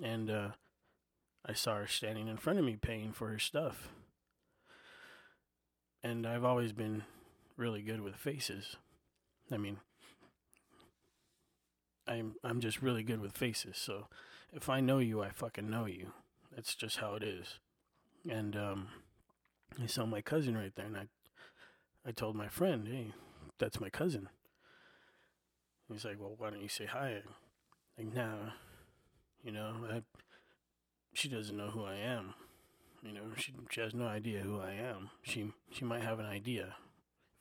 [0.03, 0.49] And uh
[1.49, 3.89] I saw her standing in front of me paying for her stuff.
[6.03, 7.05] And I've always been
[7.57, 8.77] really good with faces.
[9.53, 9.79] I mean,
[12.09, 13.77] I'm I'm just really good with faces.
[13.77, 14.07] So
[14.53, 16.13] if I know you, I fucking know you.
[16.55, 17.59] That's just how it is.
[18.29, 18.89] And um,
[19.83, 21.07] I saw my cousin right there, and I
[22.07, 23.13] I told my friend, "Hey,
[23.59, 24.29] that's my cousin."
[25.89, 27.23] He's like, "Well, why don't you say hi?"
[27.97, 28.51] Like, nah,
[29.43, 30.03] you know, I,
[31.15, 32.35] she doesn't know who I am.
[33.03, 35.11] You know, she she has no idea who I am.
[35.23, 36.77] She she might have an idea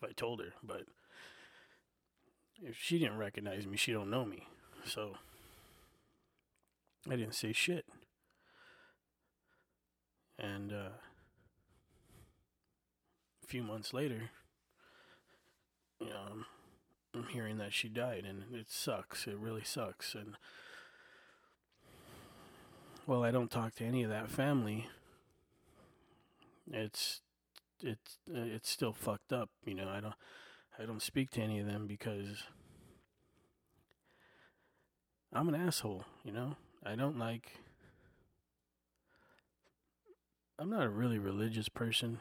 [0.01, 0.83] if I told her, but
[2.61, 4.47] if she didn't recognize me, she don't know me.
[4.85, 5.17] So
[7.09, 7.85] I didn't say shit.
[10.37, 10.89] And uh,
[13.43, 14.29] a few months later,
[15.99, 16.45] you know, I'm,
[17.13, 19.27] I'm hearing that she died, and it sucks.
[19.27, 20.13] It really sucks.
[20.13, 20.35] And
[23.07, 24.87] well, I don't talk to any of that family.
[26.71, 27.21] It's
[27.81, 29.49] it's it's still fucked up.
[29.65, 30.15] You know, I don't
[30.79, 32.43] I don't speak to any of them because
[35.35, 36.55] I'm an asshole, you know?
[36.85, 37.51] I don't like
[40.57, 42.19] I'm not a really religious person.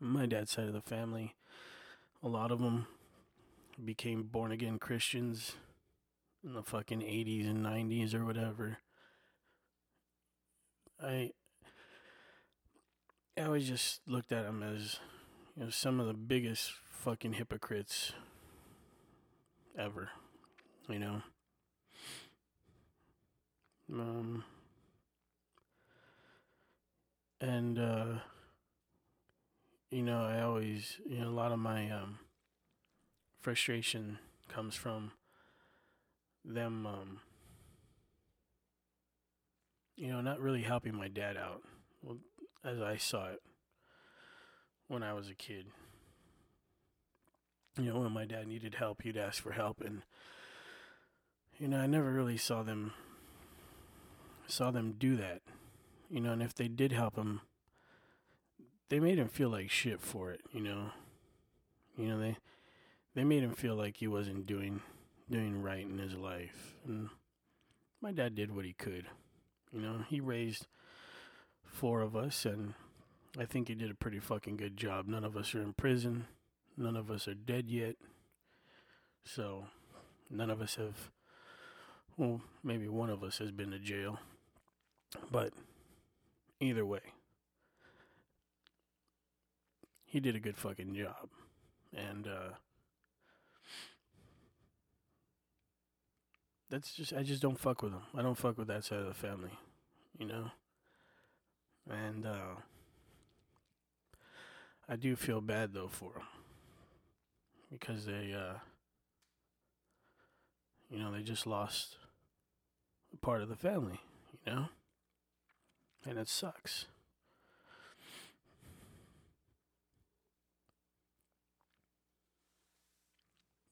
[0.00, 1.34] My dad's side of the family,
[2.22, 2.86] a lot of them
[3.84, 5.56] became born again Christians
[6.42, 8.78] in the fucking 80s and 90s or whatever.
[11.02, 11.32] I
[13.36, 14.98] I always just looked at them as
[15.54, 18.12] you know some of the biggest fucking hypocrites
[19.78, 20.08] ever.
[20.88, 21.22] You know.
[23.92, 24.44] Um
[27.40, 28.06] and uh
[29.90, 32.18] you know, I always you know a lot of my um
[33.40, 34.18] frustration
[34.48, 35.12] comes from
[36.44, 37.20] them um
[39.96, 41.62] you know, not really helping my dad out
[42.02, 42.18] well,
[42.64, 43.42] as I saw it
[44.88, 45.66] when I was a kid.
[47.78, 50.02] You know, when my dad needed help, he'd ask for help and
[51.58, 52.92] you know, I never really saw them
[54.46, 55.42] saw them do that.
[56.10, 57.40] You know, and if they did help him,
[58.88, 60.90] they made him feel like shit for it, you know.
[61.96, 62.36] You know, they
[63.14, 64.82] they made him feel like he wasn't doing
[65.30, 66.76] doing right in his life.
[66.86, 67.08] And
[68.00, 69.06] my dad did what he could.
[69.72, 70.66] You know, he raised
[71.64, 72.74] four of us and
[73.38, 75.06] I think he did a pretty fucking good job.
[75.06, 76.26] None of us are in prison.
[76.76, 77.96] None of us are dead yet.
[79.24, 79.66] So,
[80.30, 81.10] none of us have
[82.16, 84.18] well, maybe one of us has been to jail.
[85.30, 85.52] But
[86.60, 87.00] either way,
[90.04, 91.28] he did a good fucking job.
[91.94, 92.54] And uh
[96.70, 98.02] that's just I just don't fuck with him.
[98.14, 99.52] I don't fuck with that side of the family,
[100.18, 100.50] you know.
[101.90, 102.56] And uh
[104.88, 106.26] I do feel bad though for them
[107.70, 108.58] because they uh
[110.90, 111.96] you know, they just lost
[113.16, 114.00] part of the family,
[114.44, 114.66] you know?
[116.04, 116.86] And it sucks.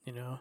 [0.04, 0.40] You know,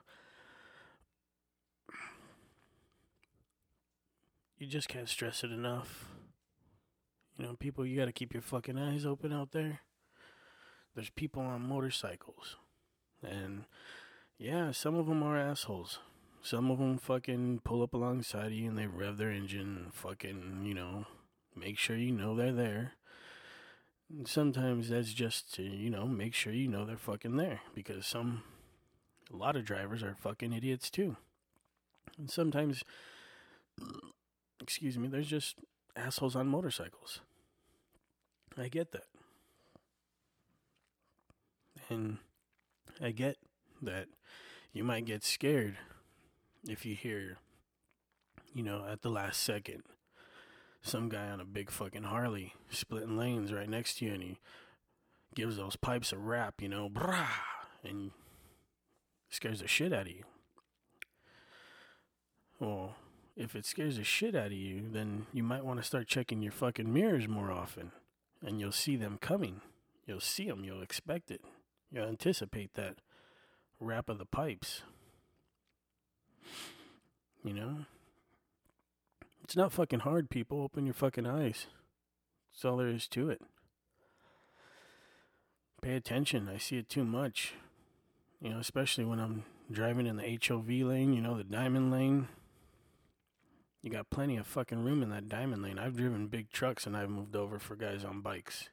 [4.57, 6.09] you just can't stress it enough.
[7.37, 9.79] You know, people, you got to keep your fucking eyes open out there.
[10.95, 12.57] There's people on motorcycles.
[13.21, 13.63] And
[14.37, 15.99] yeah, some of them are assholes.
[16.43, 20.73] Some of them fucking pull up alongside you and they rev their engine fucking, you
[20.73, 21.05] know,
[21.55, 22.91] make sure you know they're there.
[24.09, 28.05] And sometimes that's just to, you know, make sure you know they're fucking there because
[28.05, 28.43] some
[29.31, 31.15] a lot of drivers are fucking idiots too.
[32.17, 32.83] And sometimes,
[34.61, 35.55] excuse me, there's just
[35.95, 37.21] assholes on motorcycles.
[38.57, 39.07] I get that.
[41.89, 42.17] And
[43.01, 43.37] I get
[43.81, 44.07] that
[44.73, 45.77] you might get scared
[46.67, 47.37] if you hear,
[48.53, 49.83] you know, at the last second,
[50.81, 54.39] some guy on a big fucking Harley splitting lanes right next to you and he
[55.35, 57.27] gives those pipes a rap, you know, brah,
[57.83, 58.11] and
[59.29, 60.23] scares the shit out of you.
[62.59, 62.95] Well,
[63.35, 66.41] if it scares the shit out of you, then you might want to start checking
[66.41, 67.91] your fucking mirrors more often.
[68.45, 69.61] And you'll see them coming.
[70.05, 70.63] You'll see them.
[70.63, 71.41] You'll expect it.
[71.89, 72.97] You'll anticipate that
[73.79, 74.83] rap of the pipes.
[77.43, 77.77] You know?
[79.43, 80.61] It's not fucking hard, people.
[80.61, 81.67] Open your fucking eyes.
[82.51, 83.41] That's all there is to it.
[85.81, 86.49] Pay attention.
[86.53, 87.53] I see it too much.
[88.41, 92.29] You know, especially when I'm driving in the HOV lane, you know, the diamond lane.
[93.81, 95.77] You got plenty of fucking room in that diamond lane.
[95.77, 98.69] I've driven big trucks and I've moved over for guys on bikes.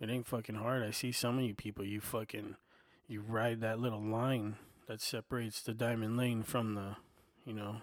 [0.00, 0.82] It ain't fucking hard.
[0.82, 2.56] I see some of you people, you fucking,
[3.06, 4.56] you ride that little line
[4.90, 6.96] that separates the diamond lane from the,
[7.44, 7.76] you know,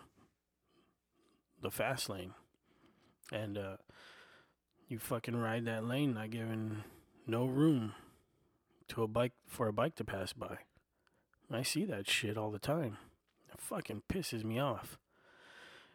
[1.61, 2.33] the fast lane.
[3.31, 3.77] And, uh,
[4.89, 6.83] you fucking ride that lane, not giving
[7.25, 7.93] no room
[8.89, 10.57] to a bike for a bike to pass by.
[11.49, 12.97] I see that shit all the time.
[13.53, 14.97] It fucking pisses me off.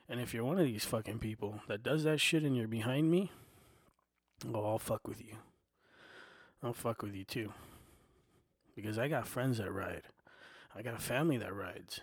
[0.08, 3.10] And if you're one of these fucking people that does that shit and you're behind
[3.10, 3.30] me,
[4.50, 5.36] oh, I'll fuck with you.
[6.62, 7.52] I'll fuck with you too.
[8.74, 10.04] Because I got friends that ride.
[10.74, 12.00] I got a family that rides.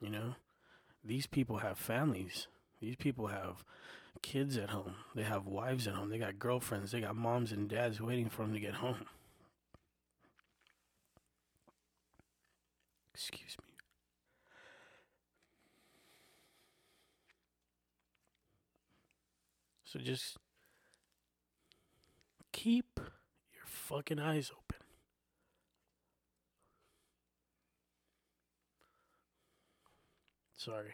[0.00, 0.34] You know?
[1.04, 2.46] These people have families.
[2.80, 3.64] These people have
[4.22, 4.94] kids at home.
[5.14, 6.10] They have wives at home.
[6.10, 6.92] They got girlfriends.
[6.92, 9.06] They got moms and dads waiting for them to get home.
[13.14, 13.64] Excuse me.
[19.84, 20.36] So just
[22.52, 23.00] keep
[23.52, 24.59] your fucking eyes open.
[30.60, 30.92] Sorry.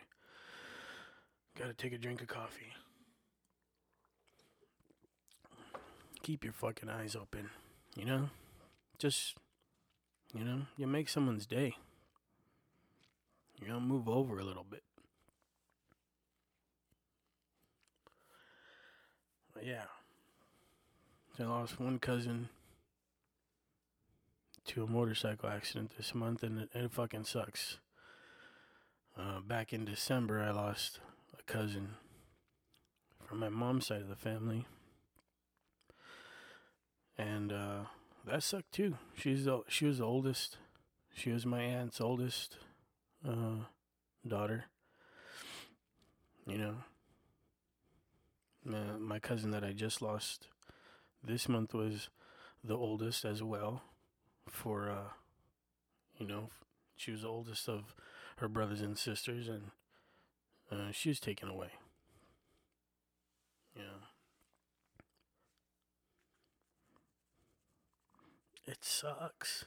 [1.58, 2.72] Gotta take a drink of coffee.
[6.22, 7.50] Keep your fucking eyes open.
[7.96, 8.30] You know?
[8.96, 9.34] Just,
[10.32, 11.74] you know, you make someone's day.
[13.60, 14.84] You know, move over a little bit.
[19.52, 19.86] But yeah.
[21.40, 22.50] I lost one cousin
[24.66, 27.78] to a motorcycle accident this month, and it, it fucking sucks.
[29.18, 31.00] Uh, back in December, I lost
[31.38, 31.94] a cousin
[33.24, 34.66] from my mom's side of the family,
[37.18, 37.80] and uh,
[38.26, 38.96] that sucked too.
[39.16, 40.58] She's the, she was the oldest.
[41.14, 42.58] She was my aunt's oldest
[43.26, 43.64] uh,
[44.26, 44.64] daughter.
[46.46, 46.74] You know,
[48.64, 50.48] my, my cousin that I just lost
[51.24, 52.08] this month was
[52.64, 53.82] the oldest as well.
[54.48, 55.12] For, uh,
[56.18, 56.50] you know,
[56.96, 57.94] she was the oldest of
[58.38, 59.70] her brothers and sisters, and
[60.70, 61.70] uh, she was taken away.
[63.74, 63.82] Yeah.
[68.66, 69.64] It sucks.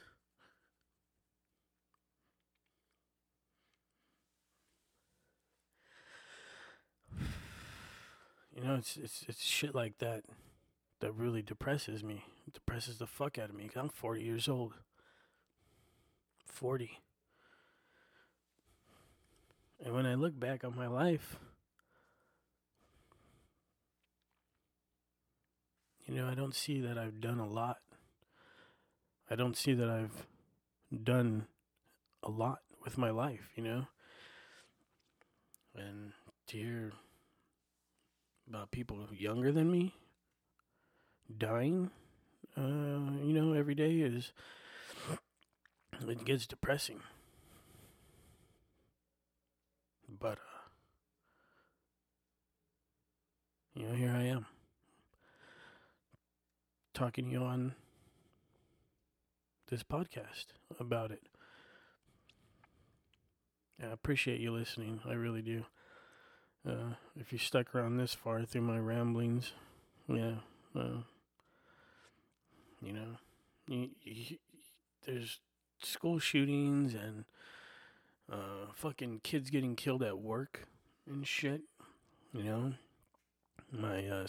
[8.54, 10.24] You know, it's it's it's shit like that
[11.00, 12.24] that really depresses me.
[12.46, 13.70] It depresses the fuck out of me.
[13.74, 14.74] i I'm 40 years old.
[16.46, 16.98] 40.
[19.84, 21.38] And when I look back on my life,
[26.06, 27.78] you know, I don't see that I've done a lot.
[29.30, 30.26] I don't see that I've
[31.04, 31.46] done
[32.22, 33.86] a lot with my life, you know?
[35.74, 36.12] And
[36.48, 36.92] to hear
[38.48, 39.94] about people younger than me
[41.38, 41.90] dying,
[42.56, 44.32] uh, you know, every day is,
[46.06, 47.00] it gets depressing.
[50.20, 50.68] But, uh,
[53.74, 54.46] you know, here I am
[56.92, 57.74] talking to you on
[59.70, 60.46] this podcast
[60.78, 61.22] about it.
[63.82, 65.00] I appreciate you listening.
[65.08, 65.64] I really do.
[66.68, 69.52] Uh, if you stuck around this far through my ramblings,
[70.06, 70.34] yeah,
[70.78, 71.00] uh,
[72.82, 73.16] you know,
[73.66, 74.36] you, you,
[75.06, 75.38] there's
[75.82, 77.24] school shootings and
[78.30, 80.68] uh, fucking kids getting killed at work
[81.06, 81.62] and shit.
[82.32, 82.72] You know,
[83.72, 84.26] my uh,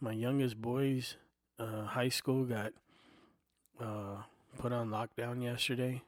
[0.00, 1.16] my youngest boys,
[1.58, 2.72] uh, high school got
[3.80, 4.22] uh,
[4.58, 6.02] put on lockdown yesterday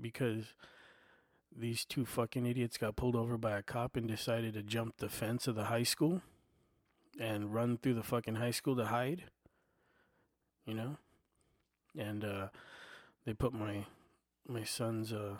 [0.00, 0.54] because
[1.56, 5.08] these two fucking idiots got pulled over by a cop and decided to jump the
[5.08, 6.22] fence of the high school
[7.20, 9.24] and run through the fucking high school to hide.
[10.66, 10.96] You know?
[11.96, 12.48] And uh,
[13.24, 13.86] they put my
[14.46, 15.36] my son's uh,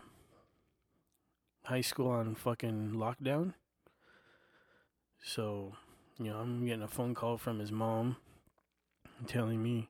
[1.64, 3.54] high school on fucking lockdown.
[5.22, 5.74] So,
[6.18, 8.16] you know, I'm getting a phone call from his mom
[9.26, 9.88] telling me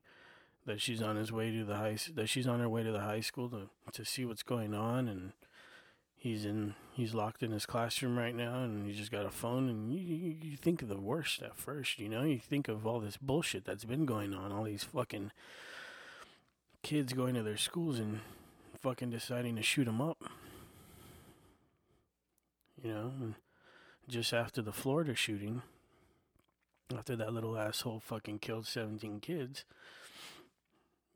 [0.65, 3.01] that she's on his way to the high that she's on her way to the
[3.01, 5.33] high school to to see what's going on and
[6.15, 9.69] he's in he's locked in his classroom right now and he just got a phone
[9.69, 12.85] and you, you, you think of the worst at first you know you think of
[12.85, 15.31] all this bullshit that's been going on all these fucking
[16.81, 18.21] kids going to their schools and
[18.85, 20.23] fucking deciding to shoot them up
[22.83, 23.11] you know
[24.07, 25.61] just after the Florida shooting
[26.95, 29.65] after that little asshole fucking killed 17 kids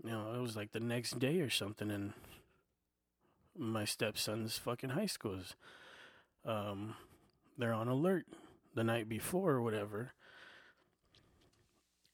[0.03, 2.13] you know it was like the next day or something and
[3.59, 5.55] my stepson's fucking high schools.
[6.45, 6.95] Um,
[7.57, 8.25] they're on alert
[8.73, 10.13] the night before or whatever.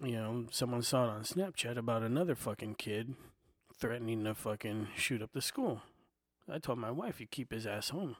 [0.03, 3.13] You know, someone saw it on Snapchat about another fucking kid
[3.85, 5.83] threatening to fucking shoot up the school.
[6.51, 8.15] I told my wife, you keep his ass home.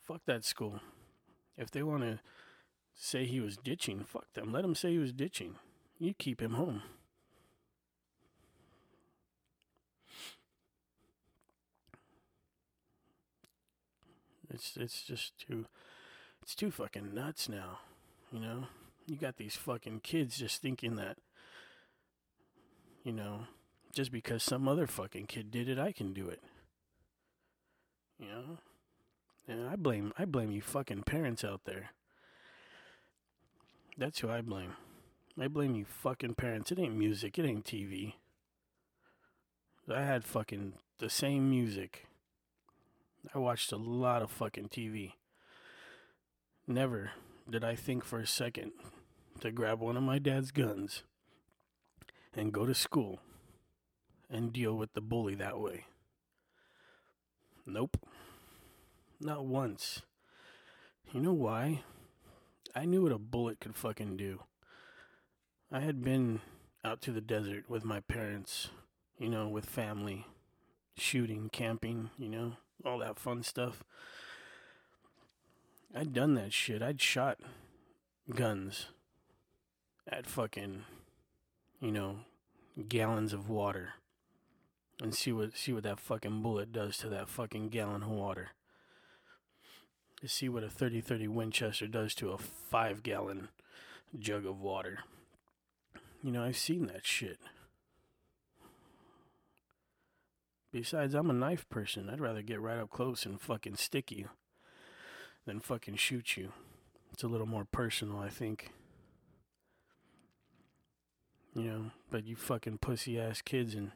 [0.00, 0.78] Fuck that school.
[1.56, 2.20] If they want to
[2.94, 4.52] say he was ditching, fuck them.
[4.52, 5.56] Let him say he was ditching.
[5.98, 6.82] You keep him home.
[14.54, 15.66] It's it's just too
[16.42, 17.80] it's too fucking nuts now.
[18.30, 18.66] You know?
[19.06, 21.18] You got these fucking kids just thinking that
[23.02, 23.46] you know,
[23.92, 26.42] just because some other fucking kid did it, I can do it.
[28.18, 28.58] You know?
[29.48, 31.90] And I blame I blame you fucking parents out there.
[33.96, 34.74] That's who I blame.
[35.40, 36.70] I blame you fucking parents.
[36.70, 38.14] It ain't music, it ain't TV.
[39.92, 42.06] I had fucking the same music
[43.34, 45.12] I watched a lot of fucking TV.
[46.66, 47.10] Never
[47.48, 48.72] did I think for a second
[49.40, 51.02] to grab one of my dad's guns
[52.34, 53.20] and go to school
[54.30, 55.86] and deal with the bully that way.
[57.66, 57.96] Nope.
[59.20, 60.02] Not once.
[61.12, 61.82] You know why?
[62.74, 64.42] I knew what a bullet could fucking do.
[65.72, 66.40] I had been
[66.84, 68.68] out to the desert with my parents,
[69.18, 70.26] you know, with family,
[70.96, 72.52] shooting, camping, you know
[72.84, 73.84] all that fun stuff.
[75.94, 76.82] I'd done that shit.
[76.82, 77.38] I'd shot
[78.34, 78.86] guns
[80.08, 80.84] at fucking,
[81.80, 82.20] you know,
[82.88, 83.94] gallons of water
[85.02, 88.50] and see what see what that fucking bullet does to that fucking gallon of water.
[90.20, 93.48] To see what a 30-30 Winchester does to a 5-gallon
[94.18, 94.98] jug of water.
[96.22, 97.38] You know, I've seen that shit.
[100.72, 102.10] Besides, I'm a knife person.
[102.10, 104.28] I'd rather get right up close and fucking stick you
[105.46, 106.52] than fucking shoot you.
[107.14, 108.70] It's a little more personal, I think.
[111.54, 113.92] You know, but you fucking pussy ass kids and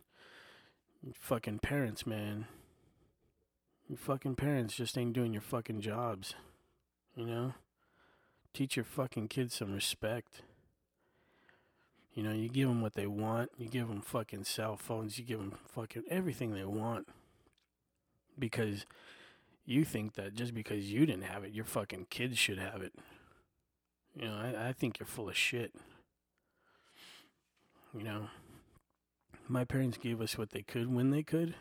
[1.13, 2.47] fucking parents, man.
[3.89, 6.35] You fucking parents just ain't doing your fucking jobs.
[7.17, 7.55] You know?
[8.55, 10.43] Teach your fucking kids some respect.
[12.15, 13.51] You know, you give them what they want.
[13.59, 15.19] You give them fucking cell phones.
[15.19, 17.09] You give them fucking everything they want.
[18.39, 18.87] Because
[19.67, 22.93] you think that just because you didn't have it, your fucking kids should have it.
[24.15, 25.75] You know, I, I think you're full of shit.
[27.97, 28.29] You know,
[29.49, 31.55] my parents gave us what they could when they could.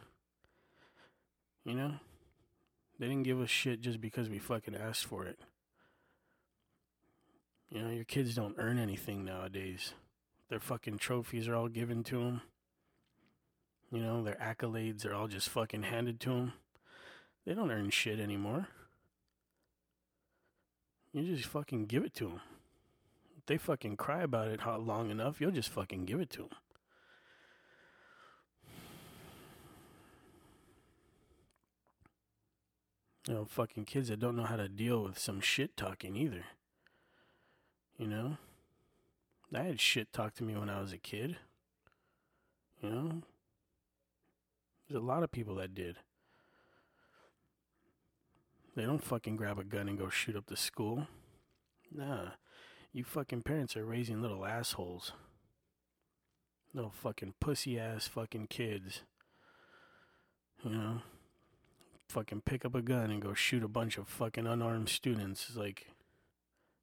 [1.65, 1.93] You know,
[2.99, 5.39] they didn't give us shit just because we fucking asked for it.
[7.69, 9.93] You know, your kids don't earn anything nowadays.
[10.49, 12.41] Their fucking trophies are all given to them.
[13.91, 16.53] You know, their accolades are all just fucking handed to them.
[17.45, 18.67] They don't earn shit anymore.
[21.13, 22.41] You just fucking give it to them.
[23.37, 26.49] If they fucking cry about it long enough, you'll just fucking give it to them.
[33.27, 36.43] You know, fucking kids that don't know how to deal with some shit talking either.
[37.97, 38.37] You know?
[39.55, 41.37] I had shit talk to me when I was a kid.
[42.81, 43.21] You know?
[44.89, 45.97] There's a lot of people that did.
[48.75, 51.07] They don't fucking grab a gun and go shoot up the school.
[51.91, 52.29] Nah.
[52.91, 55.13] You fucking parents are raising little assholes.
[56.73, 59.03] Little fucking pussy ass fucking kids.
[60.63, 61.01] You know?
[62.09, 65.47] Fucking pick up a gun and go shoot a bunch of fucking unarmed students.
[65.49, 65.87] It's like,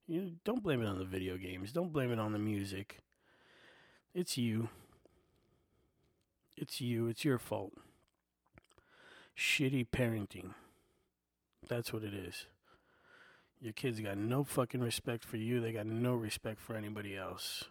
[0.06, 1.72] you don't blame it on the video games.
[1.72, 2.98] Don't blame it on the music.
[4.14, 4.68] It's you.
[6.56, 7.06] It's you.
[7.06, 7.72] It's your fault.
[9.36, 10.54] Shitty parenting.
[11.68, 12.46] That's what it is.
[13.60, 15.60] Your kids got no fucking respect for you.
[15.60, 17.64] They got no respect for anybody else.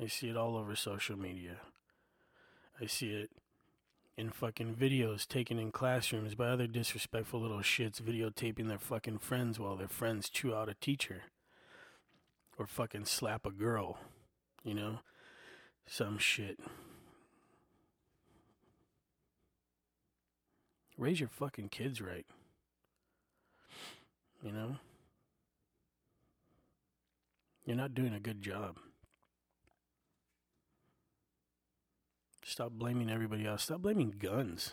[0.00, 1.56] I see it all over social media.
[2.80, 3.30] I see it
[4.18, 9.60] in fucking videos taken in classrooms by other disrespectful little shits videotaping their fucking friends
[9.60, 11.22] while their friends chew out a teacher.
[12.58, 13.98] Or fucking slap a girl.
[14.64, 14.98] You know?
[15.86, 16.58] Some shit.
[20.98, 22.26] Raise your fucking kids right.
[24.42, 24.76] You know?
[27.64, 28.78] You're not doing a good job.
[32.48, 33.64] Stop blaming everybody else.
[33.64, 34.72] Stop blaming guns.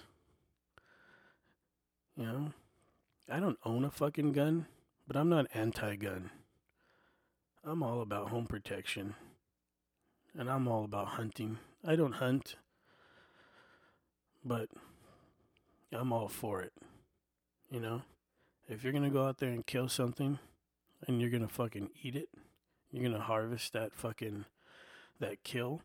[2.16, 2.54] You know?
[3.30, 4.68] I don't own a fucking gun,
[5.06, 6.30] but I'm not anti gun.
[7.66, 9.16] I'm all about home protection.
[10.38, 11.58] And I'm all about hunting.
[11.86, 12.56] I don't hunt,
[14.46, 14.70] but
[15.92, 16.72] I'm all for it.
[17.70, 18.04] You know?
[18.70, 20.40] If you're gonna go out there and kill something
[21.06, 22.30] and you're gonna fucking eat it,
[22.94, 24.46] you're gonna harvest that fucking
[25.20, 25.82] that kill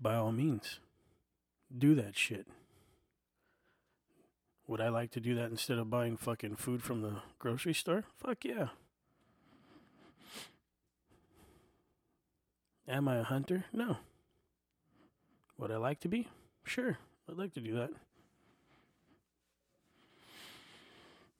[0.00, 0.80] by all means,
[1.76, 2.46] do that shit.
[4.66, 8.04] Would I like to do that instead of buying fucking food from the grocery store?
[8.16, 8.68] Fuck yeah.
[12.88, 13.64] Am I a hunter?
[13.72, 13.98] No.
[15.58, 16.28] Would I like to be?
[16.64, 16.98] Sure,
[17.28, 17.90] I'd like to do that.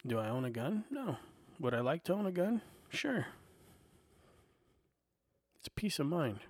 [0.07, 0.85] Do I own a gun?
[0.91, 1.17] No.
[1.59, 2.63] Would I like to own a gun?
[2.91, 3.27] Sure.
[5.59, 6.41] It's peace of mind.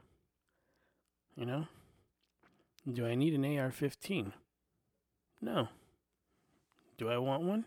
[1.36, 1.68] You know?
[2.90, 4.32] Do I need an AR 15?
[5.40, 5.68] No.
[6.98, 7.64] Do I want one?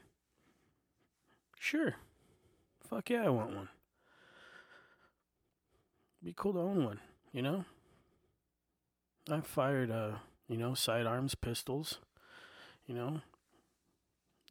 [1.60, 1.96] Sure.
[2.90, 3.70] Fuck yeah, I want one.
[6.24, 7.00] Be cool to own one,
[7.34, 7.66] you know?
[9.30, 10.14] I've fired, uh,
[10.48, 12.00] you know, sidearms, pistols,
[12.88, 13.22] you know.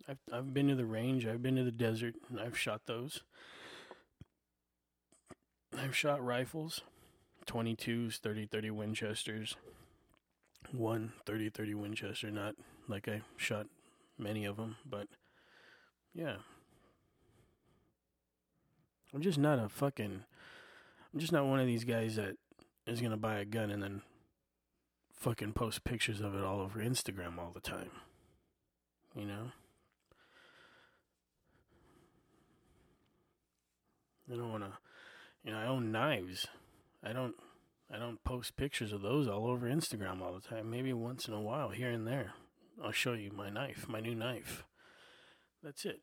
[0.09, 3.23] I've, I've been to the range, I've been to the desert, and I've shot those.
[5.77, 6.83] I've shot rifles,
[7.47, 9.57] 22s, 30 30 Winchesters,
[10.73, 12.55] one 30 30 Winchester, not
[12.89, 13.67] like I shot
[14.19, 15.09] many of them, but
[16.15, 16.37] yeah.
[19.15, 20.25] I'm just not a fucking.
[21.13, 22.37] I'm just not one of these guys that
[22.87, 24.03] is gonna buy a gun and then
[25.13, 27.91] fucking post pictures of it all over Instagram all the time.
[29.17, 29.53] You know?
[34.31, 34.79] I don't wanna.
[35.45, 36.47] You know, I own knives.
[37.03, 37.35] I don't.
[37.93, 40.71] I don't post pictures of those all over Instagram all the time.
[40.71, 42.33] Maybe once in a while, here and there.
[42.83, 44.65] I'll show you my knife, my new knife.
[45.63, 46.01] That's it.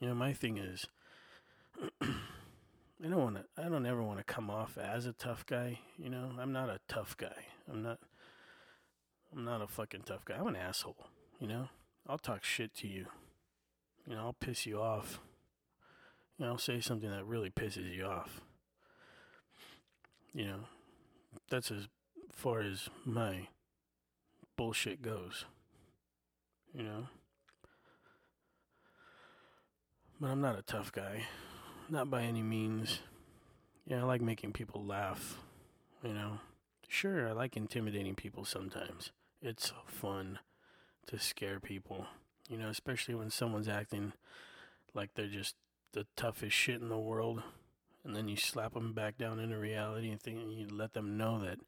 [0.00, 0.86] You know, my thing is,
[2.02, 3.62] I don't want to.
[3.62, 5.80] I don't ever want to come off as a tough guy.
[5.98, 7.46] You know, I'm not a tough guy.
[7.70, 7.98] I'm not.
[9.34, 10.36] I'm not a fucking tough guy.
[10.38, 11.08] I'm an asshole.
[11.40, 11.68] You know,
[12.06, 13.06] I'll talk shit to you.
[14.06, 15.20] You know, I'll piss you off.
[16.42, 18.40] I'll say something that really pisses you off.
[20.32, 20.60] You know,
[21.48, 21.86] that's as
[22.32, 23.48] far as my
[24.56, 25.44] bullshit goes.
[26.74, 27.08] You know?
[30.20, 31.24] But I'm not a tough guy.
[31.88, 33.00] Not by any means.
[33.86, 35.38] Yeah, I like making people laugh.
[36.02, 36.40] You know?
[36.88, 39.12] Sure, I like intimidating people sometimes.
[39.40, 40.40] It's fun
[41.06, 42.06] to scare people.
[42.48, 44.12] You know, especially when someone's acting
[44.94, 45.54] like they're just
[45.94, 47.42] the toughest shit in the world.
[48.04, 51.40] And then you slap them back down into reality and think you let them know
[51.42, 51.58] that,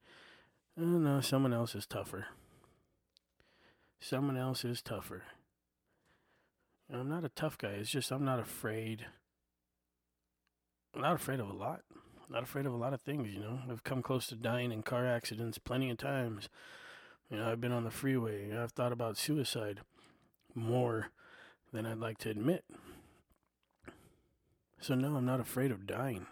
[0.79, 2.27] oh no, someone else is tougher.
[3.99, 5.23] Someone else is tougher.
[6.91, 7.71] And I'm not a tough guy.
[7.71, 9.07] It's just I'm not afraid.
[10.95, 11.81] I'm not afraid of a lot.
[12.29, 13.61] not afraid of a lot of things, you know.
[13.71, 16.51] I've come close to dying in car accidents plenty of times.
[17.31, 18.55] You know, I've been on the freeway.
[18.57, 19.81] I've thought about suicide
[20.55, 21.09] more
[21.73, 22.65] than I'd like to admit.
[24.87, 26.29] So no, I'm not afraid of dying.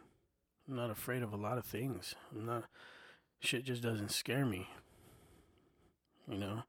[0.69, 2.15] I'm not afraid of a lot of things.
[2.33, 2.67] I'm not
[3.41, 4.69] shit just doesn't scare me.
[6.31, 6.63] You know?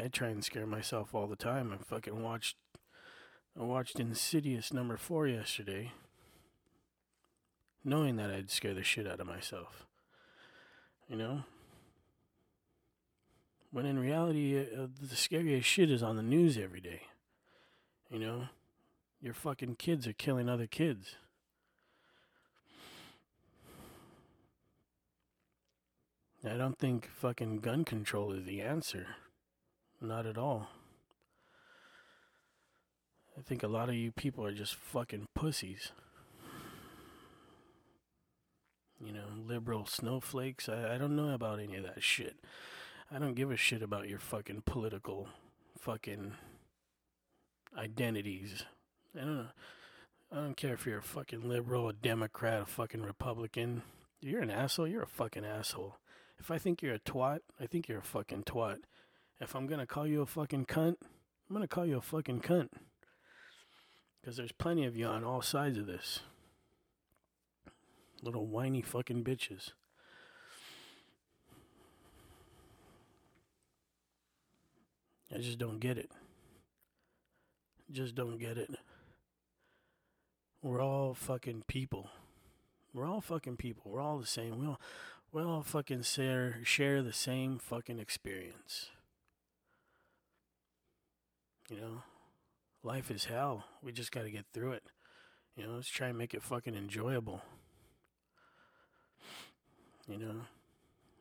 [0.00, 1.72] I try and scare myself all the time.
[1.72, 2.54] I fucking watched
[3.60, 5.90] I watched Insidious number 4 yesterday
[7.84, 9.86] knowing that I'd scare the shit out of myself.
[11.08, 11.42] You know?
[13.72, 17.02] When in reality, uh, the scariest shit is on the news every day.
[18.08, 18.48] You know?
[19.24, 21.14] Your fucking kids are killing other kids.
[26.44, 29.06] I don't think fucking gun control is the answer.
[29.98, 30.68] Not at all.
[33.38, 35.92] I think a lot of you people are just fucking pussies.
[39.02, 40.68] You know, liberal snowflakes.
[40.68, 42.36] I, I don't know about any of that shit.
[43.10, 45.28] I don't give a shit about your fucking political
[45.78, 46.34] fucking
[47.74, 48.64] identities.
[49.16, 49.48] I don't.
[50.32, 53.82] I don't care if you're a fucking liberal, a Democrat, a fucking Republican.
[54.20, 54.88] You're an asshole.
[54.88, 55.98] You're a fucking asshole.
[56.40, 58.78] If I think you're a twat, I think you're a fucking twat.
[59.40, 60.96] If I'm gonna call you a fucking cunt,
[61.48, 62.70] I'm gonna call you a fucking cunt.
[64.20, 66.20] Because there's plenty of you on all sides of this.
[68.22, 69.72] Little whiny fucking bitches.
[75.32, 76.10] I just don't get it.
[77.92, 78.70] Just don't get it.
[80.64, 82.08] We're all fucking people.
[82.94, 83.90] We're all fucking people.
[83.92, 84.58] We're all the same.
[84.58, 84.80] We all
[85.30, 88.88] we all fucking share share the same fucking experience.
[91.68, 92.02] You know,
[92.82, 93.66] life is hell.
[93.82, 94.84] We just got to get through it.
[95.54, 97.42] You know, let's try and make it fucking enjoyable.
[100.08, 100.34] You know,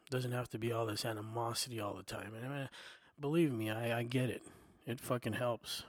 [0.10, 2.32] doesn't have to be all this animosity all the time.
[2.34, 2.70] And I mean,
[3.20, 4.44] believe me, I, I get it.
[4.88, 5.84] It fucking helps.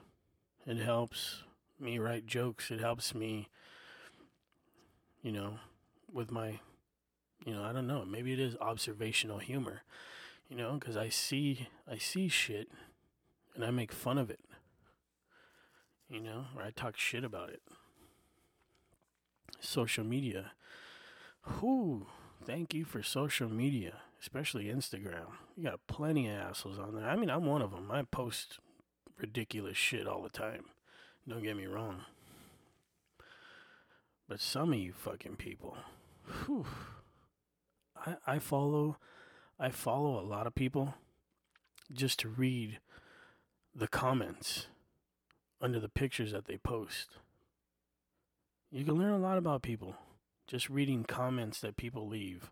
[0.67, 1.45] It helps
[1.85, 2.71] me write jokes.
[2.71, 3.49] It helps me,
[5.23, 5.59] you know,
[6.13, 6.59] with my,
[7.45, 8.05] you know, I don't know.
[8.05, 9.83] Maybe it is observational humor,
[10.49, 12.69] you know, because I see, I see shit,
[13.55, 14.41] and I make fun of it
[16.09, 17.63] you know, or I talk shit about it.
[19.61, 20.53] Social media.
[21.61, 22.07] Whoo,
[22.45, 25.27] thank you for social media, especially Instagram.
[25.57, 27.09] You got plenty of assholes on there.
[27.09, 27.91] I mean, I'm one of them.
[27.91, 28.59] I post
[29.19, 30.67] ridiculous shit all the time.
[31.29, 32.03] Don't get me wrong.
[34.29, 35.77] But some of you fucking people,
[36.45, 36.67] whew,
[37.97, 38.97] I, I follow,
[39.59, 40.95] I follow a lot of people
[41.93, 42.79] just to read
[43.75, 44.67] the comments
[45.61, 47.11] under the pictures that they post.
[48.71, 49.97] You can learn a lot about people
[50.47, 52.51] just reading comments that people leave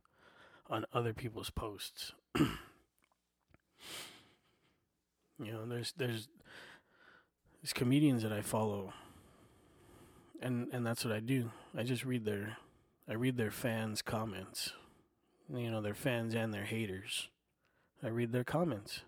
[0.70, 2.12] on other people's posts.
[2.38, 2.48] you
[5.38, 6.28] know, there's there's
[7.62, 8.92] there's comedians that I follow
[10.40, 11.50] and and that's what I do.
[11.76, 12.56] I just read their
[13.08, 14.72] I read their fans' comments.
[15.52, 17.28] You know, their fans and their haters.
[18.02, 19.02] I read their comments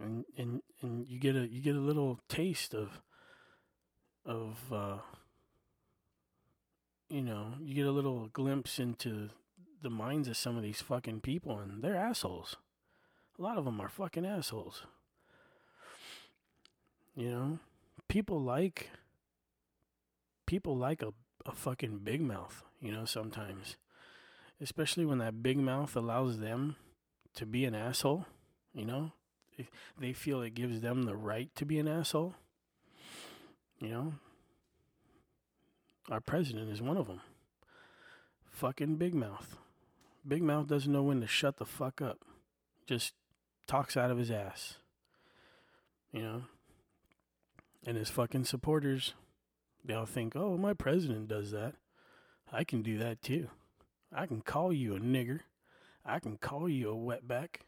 [0.00, 3.00] and and and you get a you get a little taste of
[4.24, 4.98] of uh,
[7.08, 9.30] you know you get a little glimpse into
[9.82, 12.56] the minds of some of these fucking people and they're assholes
[13.38, 14.82] a lot of them are fucking assholes
[17.18, 17.58] you know
[18.08, 18.88] people like
[20.46, 21.12] people like a,
[21.44, 23.76] a fucking big mouth you know sometimes
[24.60, 26.76] especially when that big mouth allows them
[27.34, 28.24] to be an asshole
[28.72, 29.12] you know
[29.98, 32.34] they feel it gives them the right to be an asshole.
[33.80, 34.14] You know,
[36.10, 37.20] our president is one of them.
[38.50, 39.56] Fucking Big Mouth.
[40.26, 42.18] Big Mouth doesn't know when to shut the fuck up.
[42.86, 43.14] just
[43.66, 44.76] talks out of his ass.
[46.12, 46.42] You know?
[47.88, 49.14] And his fucking supporters,
[49.82, 51.72] they all think, oh, my president does that.
[52.52, 53.48] I can do that too.
[54.14, 55.40] I can call you a nigger.
[56.04, 57.62] I can call you a wetback.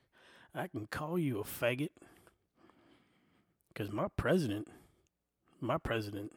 [0.55, 1.89] I can call you a faggot.
[3.69, 4.69] Because my president,
[5.59, 6.33] my president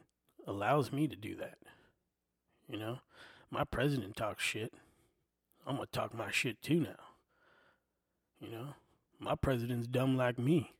[0.46, 1.58] allows me to do that.
[2.66, 3.00] You know?
[3.50, 4.72] My president talks shit.
[5.66, 7.04] I'm going to talk my shit too now.
[8.40, 8.66] You know?
[9.20, 10.70] My president's dumb like me.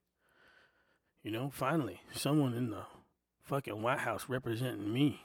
[1.23, 2.85] You know, finally, someone in the
[3.45, 5.21] fucking White House representing me.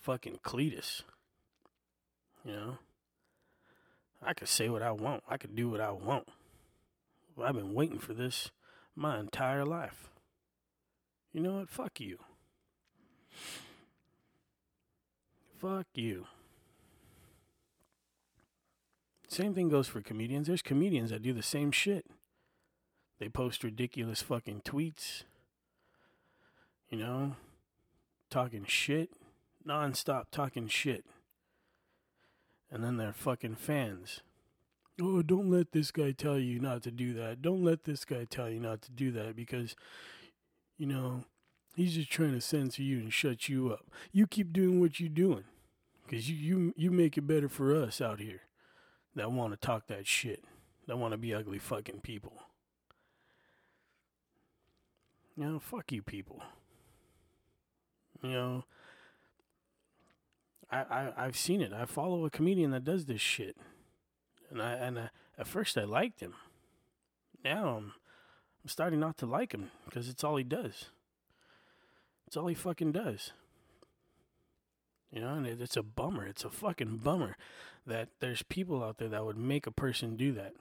[0.00, 1.02] Fucking Cletus.
[2.44, 2.78] You know?
[4.22, 5.22] I could say what I want.
[5.28, 6.28] I could do what I want.
[7.42, 8.50] I've been waiting for this
[8.94, 10.10] my entire life.
[11.32, 11.70] You know what?
[11.70, 12.18] Fuck you.
[15.58, 16.26] Fuck you.
[19.28, 20.48] Same thing goes for comedians.
[20.48, 22.04] There's comedians that do the same shit.
[23.20, 25.22] They post ridiculous fucking tweets.
[26.90, 27.36] You know,
[28.30, 29.10] talking shit,
[29.66, 31.04] nonstop talking shit.
[32.70, 34.20] And then they're fucking fans.
[35.00, 37.42] Oh, don't let this guy tell you not to do that.
[37.42, 39.74] Don't let this guy tell you not to do that because,
[40.76, 41.24] you know,
[41.74, 43.86] he's just trying to censor you and shut you up.
[44.12, 45.44] You keep doing what you're doing
[46.06, 48.42] because you, you, you make it better for us out here
[49.14, 50.44] that want to talk that shit,
[50.86, 52.34] that want to be ugly fucking people.
[55.36, 56.42] Now, fuck you people.
[58.22, 58.64] You know,
[60.70, 61.72] I, I I've seen it.
[61.72, 63.56] I follow a comedian that does this shit,
[64.50, 66.34] and I and I, at first I liked him.
[67.44, 67.92] Now I'm
[68.62, 70.86] I'm starting not to like him because it's all he does.
[72.26, 73.32] It's all he fucking does.
[75.10, 76.26] You know, and it, it's a bummer.
[76.26, 77.36] It's a fucking bummer
[77.86, 80.52] that there's people out there that would make a person do that,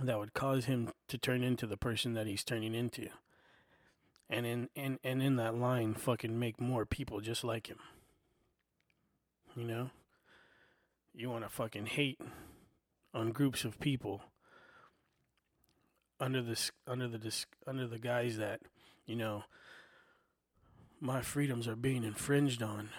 [0.00, 3.08] that would cause him to turn into the person that he's turning into.
[4.30, 7.78] And in and, and in that line fucking make more people just like him.
[9.56, 9.90] You know?
[11.14, 12.20] You wanna fucking hate
[13.14, 14.22] on groups of people
[16.20, 18.60] under this under the dis, under the guise that,
[19.06, 19.44] you know,
[21.00, 22.90] my freedoms are being infringed on.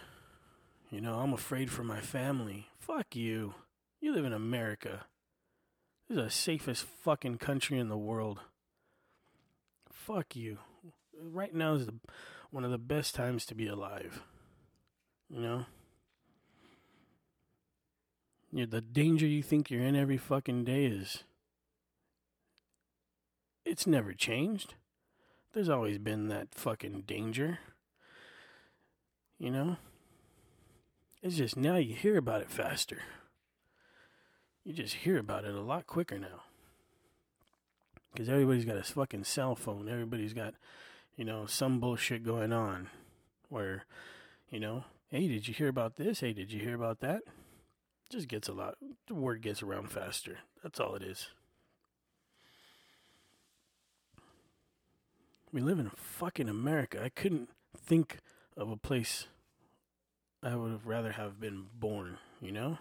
[0.89, 2.67] You know, I'm afraid for my family.
[2.79, 3.53] Fuck you.
[4.01, 5.05] You live in America.
[6.07, 8.39] This is the safest fucking country in the world.
[9.91, 10.59] Fuck you.
[11.21, 11.95] Right now is the,
[12.51, 14.21] one of the best times to be alive.
[15.29, 15.65] You know?
[18.51, 21.23] you the danger you think you're in every fucking day is.
[23.65, 24.75] It's never changed.
[25.53, 27.59] There's always been that fucking danger.
[29.37, 29.77] You know?
[31.21, 33.01] It's just now you hear about it faster.
[34.63, 36.43] You just hear about it a lot quicker now.
[38.11, 39.87] Because everybody's got a fucking cell phone.
[39.89, 40.55] Everybody's got,
[41.19, 42.87] you know, some bullshit going on
[43.49, 43.83] where,
[44.49, 46.21] you know, hey, did you hear about this?
[46.21, 47.23] Hey, did you hear about that?
[48.09, 48.75] Just gets a lot,
[49.05, 50.37] the word gets around faster.
[50.63, 51.27] That's all it is.
[55.51, 57.03] We live in fucking America.
[57.03, 58.19] I couldn't think
[58.55, 59.27] of a place
[60.41, 62.77] I would have rather have been born, you know?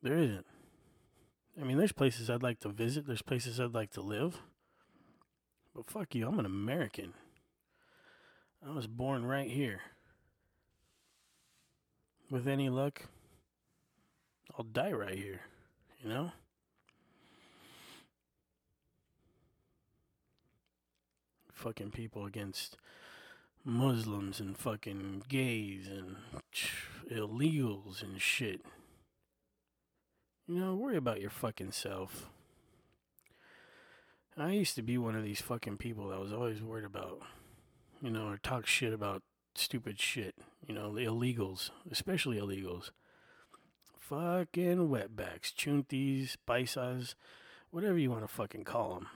[0.00, 0.46] There isn't.
[1.60, 4.40] I mean, there's places I'd like to visit, there's places I'd like to live.
[5.74, 7.14] But fuck you, I'm an American.
[8.66, 9.80] I was born right here.
[12.30, 13.02] With any luck,
[14.56, 15.40] I'll die right here,
[16.00, 16.32] you know?
[21.52, 22.76] Fucking people against
[23.64, 26.16] Muslims and fucking gays and
[27.10, 28.60] illegals and shit.
[30.46, 32.28] You know, worry about your fucking self.
[34.36, 37.20] I used to be one of these fucking people that was always worried about,
[38.02, 39.22] you know, or talk shit about
[39.54, 40.34] stupid shit.
[40.66, 42.90] You know, the illegals, especially illegals.
[43.98, 47.14] Fucking wetbacks, chunties, paisas,
[47.70, 49.08] whatever you want to fucking call them.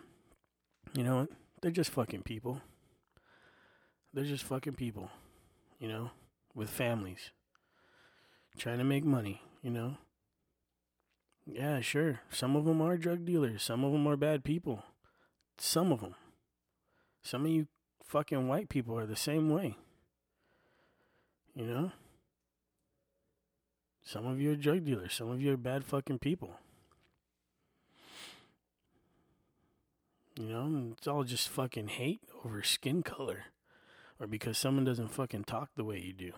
[0.95, 1.27] You know?
[1.61, 2.63] They're just fucking people.
[4.15, 5.11] They're just fucking people,
[5.79, 6.13] you know,
[6.55, 7.33] with families,
[8.57, 9.97] trying to make money, you know.
[11.47, 12.21] Yeah, sure.
[12.31, 13.63] Some of them are drug dealers.
[13.63, 14.85] Some of them are bad people.
[15.59, 16.15] Some of them.
[17.23, 17.67] Some of you
[18.05, 19.77] fucking white people are the same way.
[21.55, 21.93] You know?
[24.05, 25.13] Some of you are drug dealers.
[25.13, 26.53] Some of you are bad fucking people.
[30.39, 33.47] You know, it's all just fucking hate over skin color
[34.21, 36.33] or because someone doesn't fucking talk the way you do.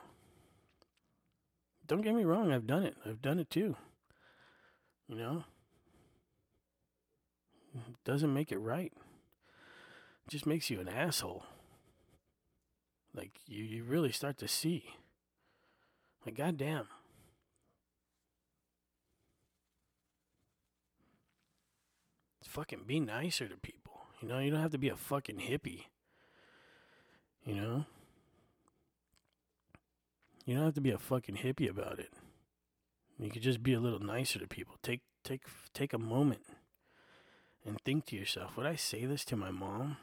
[1.86, 2.96] Don't get me wrong, I've done it.
[3.04, 3.76] I've done it too.
[5.08, 5.44] You know?
[8.04, 8.92] Doesn't make it right.
[10.30, 11.44] Just makes you an asshole.
[13.12, 14.84] Like you, you really start to see.
[16.24, 16.86] Like goddamn.
[22.44, 24.02] Fucking be nicer to people.
[24.20, 25.84] You know, you don't have to be a fucking hippie.
[27.44, 27.84] You know?
[30.44, 32.10] You don't have to be a fucking hippie about it.
[33.18, 34.76] You could just be a little nicer to people.
[34.82, 35.42] Take take
[35.74, 36.42] take a moment
[37.64, 39.98] and think to yourself, would I say this to my mom?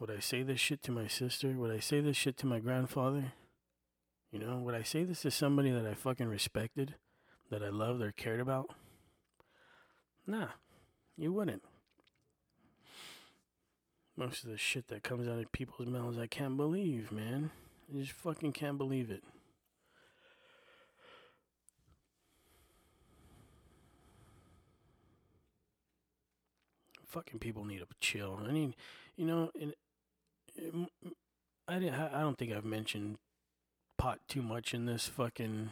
[0.00, 1.52] Would I say this shit to my sister?
[1.52, 3.32] Would I say this shit to my grandfather?
[4.32, 6.96] You know, would I say this to somebody that I fucking respected,
[7.50, 8.70] that I loved or cared about?
[10.26, 10.48] Nah,
[11.16, 11.62] you wouldn't.
[14.16, 17.50] Most of the shit that comes out of people's mouths, I can't believe, man.
[17.88, 19.22] I just fucking can't believe it.
[27.06, 28.40] Fucking people need to chill.
[28.44, 28.74] I mean,
[29.16, 29.72] you know, and
[30.56, 31.94] I didn't.
[31.94, 33.18] I don't think I've mentioned
[33.98, 35.70] pot too much in this fucking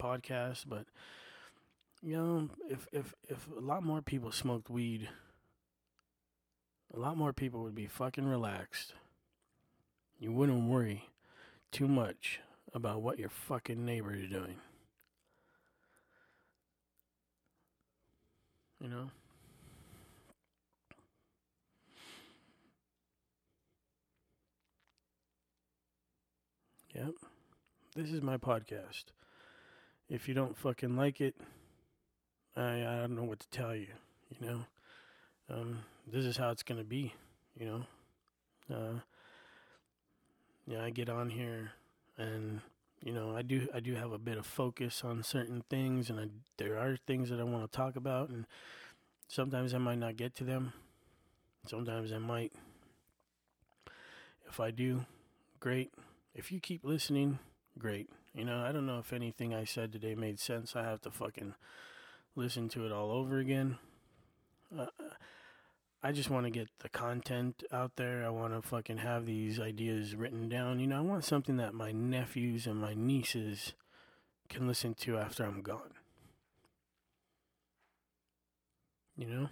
[0.00, 0.86] podcast, but
[2.02, 5.08] you know, if if if a lot more people smoked weed,
[6.94, 8.92] a lot more people would be fucking relaxed.
[10.18, 11.08] You wouldn't worry
[11.70, 12.40] too much
[12.74, 14.56] about what your fucking neighbor is doing.
[18.80, 19.10] You know?
[26.98, 27.14] Yep.
[27.94, 29.04] This is my podcast.
[30.10, 31.36] If you don't fucking like it,
[32.56, 33.86] I I don't know what to tell you,
[34.30, 34.64] you know.
[35.48, 35.78] Um
[36.12, 37.14] this is how it's going to be,
[37.56, 37.82] you know.
[38.74, 38.98] Uh
[40.66, 41.70] yeah, I get on here
[42.16, 42.62] and
[43.04, 46.18] you know, I do I do have a bit of focus on certain things and
[46.18, 46.24] I,
[46.56, 48.44] there are things that I want to talk about and
[49.28, 50.72] sometimes I might not get to them.
[51.64, 52.52] Sometimes I might.
[54.48, 55.06] If I do,
[55.60, 55.92] great.
[56.38, 57.40] If you keep listening,
[57.80, 58.08] great.
[58.32, 60.76] You know, I don't know if anything I said today made sense.
[60.76, 61.54] I have to fucking
[62.36, 63.76] listen to it all over again.
[64.78, 64.86] Uh,
[66.00, 68.24] I just want to get the content out there.
[68.24, 70.78] I want to fucking have these ideas written down.
[70.78, 73.72] You know, I want something that my nephews and my nieces
[74.48, 75.94] can listen to after I'm gone.
[79.16, 79.48] You know?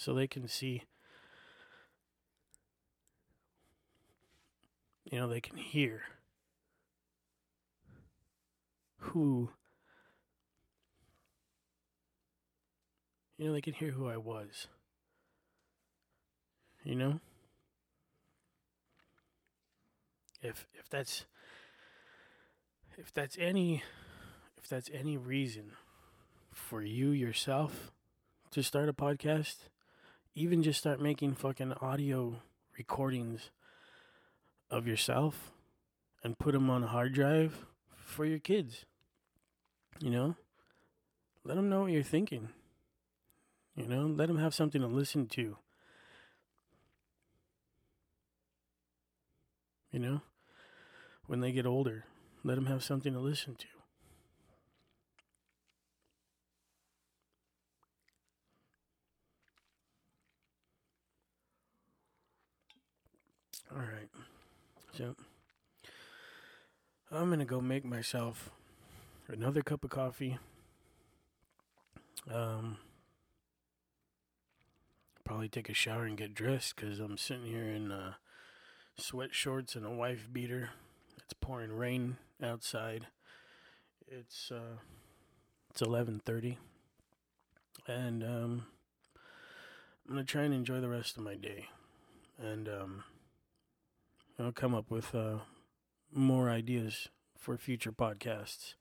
[0.00, 0.84] So they can see,
[5.04, 6.00] you know, they can hear
[8.96, 9.50] who
[13.36, 14.68] You know, they can hear who I was.
[16.82, 17.20] You know?
[20.40, 21.26] If if that's
[22.96, 23.82] if that's any
[24.56, 25.72] if that's any reason
[26.52, 27.92] for you yourself
[28.50, 29.68] to start a podcast,
[30.34, 32.36] even just start making fucking audio
[32.78, 33.50] recordings
[34.70, 35.50] of yourself
[36.22, 38.84] and put them on a hard drive for your kids.
[40.00, 40.36] You know?
[41.44, 42.50] Let them know what you're thinking.
[43.74, 45.56] You know, let them have something to listen to.
[49.90, 50.20] You know,
[51.26, 52.04] when they get older,
[52.44, 53.66] let them have something to listen to.
[63.72, 64.08] All right.
[65.00, 65.14] So
[67.10, 68.50] I'm to go make myself
[69.28, 70.38] another cup of coffee.
[72.30, 72.76] Um
[75.24, 78.14] probably take a shower and get dressed because I'm sitting here in uh,
[78.96, 80.70] sweat shorts and a wife beater.
[81.16, 83.06] It's pouring rain outside.
[84.08, 84.78] It's uh,
[85.70, 86.56] it's 11:30,
[87.86, 88.66] and um,
[90.04, 91.68] I'm gonna try and enjoy the rest of my day,
[92.36, 93.04] and um,
[94.40, 95.38] I'll come up with uh,
[96.12, 98.74] more ideas for future podcasts.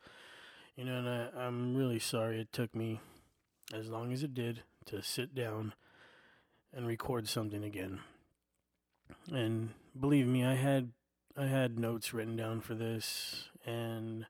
[0.75, 3.01] You know, and I, I'm really sorry it took me
[3.73, 5.73] as long as it did to sit down
[6.73, 7.99] and record something again.
[9.31, 10.91] And believe me, I had
[11.37, 14.25] I had notes written down for this and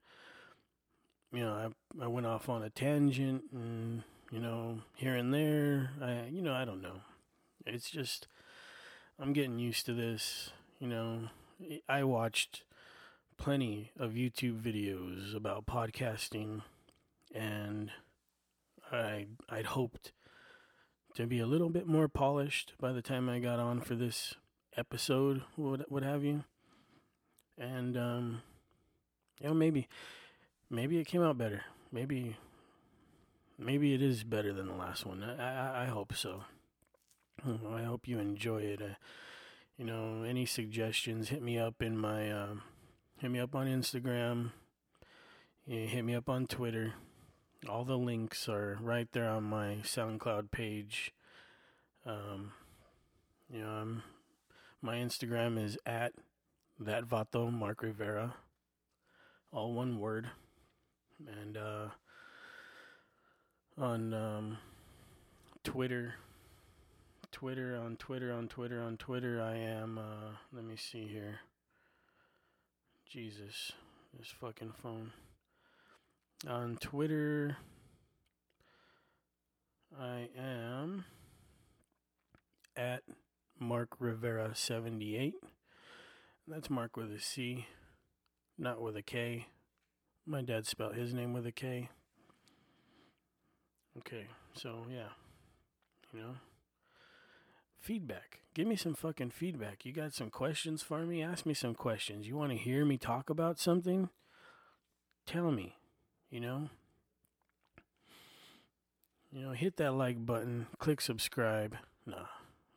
[1.32, 5.92] you know, I I went off on a tangent and you know, here and there,
[6.02, 7.02] I you know, I don't know.
[7.66, 8.28] It's just
[9.20, 11.30] I'm getting used to this, you know.
[11.90, 12.64] I watched
[13.38, 16.62] plenty of YouTube videos about podcasting
[17.34, 17.92] and
[18.92, 20.14] I I'd hoped
[21.16, 24.36] to be a little bit more polished by the time I got on for this
[24.78, 26.44] episode, what what have you.
[27.58, 28.42] and um,
[29.42, 29.88] you know, maybe,
[30.70, 31.64] maybe it came out better.
[31.92, 32.38] Maybe,
[33.58, 35.24] maybe it is better than the last one.
[35.24, 36.44] I I, I hope so.
[37.46, 38.82] I hope you enjoy it.
[38.82, 38.96] Uh,
[39.80, 41.30] you know, any suggestions?
[41.30, 42.64] Hit me up in my, um,
[43.18, 44.52] hit me up on Instagram.
[45.66, 46.96] Yeah, hit me up on Twitter.
[47.68, 51.14] All the links are right there on my SoundCloud page.
[52.06, 52.52] Um,
[53.50, 54.04] you know, I'm,
[54.82, 56.12] my Instagram is at
[56.78, 58.36] that Vato Marc Rivera,
[59.54, 60.30] all one word,
[61.26, 61.88] and uh,
[63.78, 64.58] on um,
[65.64, 66.16] Twitter.
[67.32, 69.42] Twitter on Twitter on Twitter on Twitter.
[69.42, 69.98] I am.
[69.98, 71.40] Uh, let me see here.
[73.08, 73.72] Jesus,
[74.18, 75.12] this fucking phone.
[76.48, 77.58] On Twitter,
[80.00, 81.06] I am
[82.78, 83.04] at
[83.60, 85.34] Marc Rivera 78.
[86.48, 87.68] That's Mark with a C,
[88.58, 89.48] not with a K.
[90.26, 91.90] My dad spelled his name with a K.
[93.98, 95.10] Okay, so yeah,
[96.14, 96.36] you know.
[97.80, 98.42] Feedback.
[98.54, 99.86] Give me some fucking feedback.
[99.86, 101.24] You got some questions for me?
[101.24, 102.28] Ask me some questions.
[102.28, 104.10] You want to hear me talk about something?
[105.26, 105.78] Tell me,
[106.30, 106.70] you know?
[109.32, 111.78] You know, hit that like button, click subscribe.
[112.06, 112.26] Nah,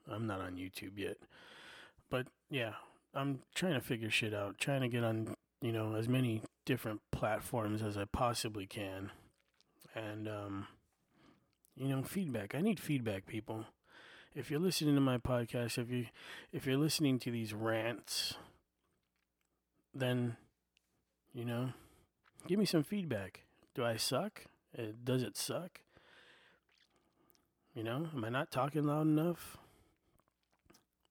[0.09, 1.17] I'm not on YouTube yet.
[2.09, 2.75] But yeah,
[3.15, 7.01] I'm trying to figure shit out, trying to get on, you know, as many different
[7.11, 9.11] platforms as I possibly can.
[9.97, 10.67] And um
[11.75, 12.55] you know, feedback.
[12.55, 13.65] I need feedback, people
[14.35, 16.07] if you're listening to my podcast, if you
[16.53, 18.35] if you're listening to these rants,
[19.95, 20.37] then
[21.35, 21.71] you know,
[22.47, 23.45] give me some feedback.
[23.75, 24.45] Do I suck?
[24.79, 25.81] Uh, does it suck?
[27.75, 29.57] You know, am I not talking loud enough?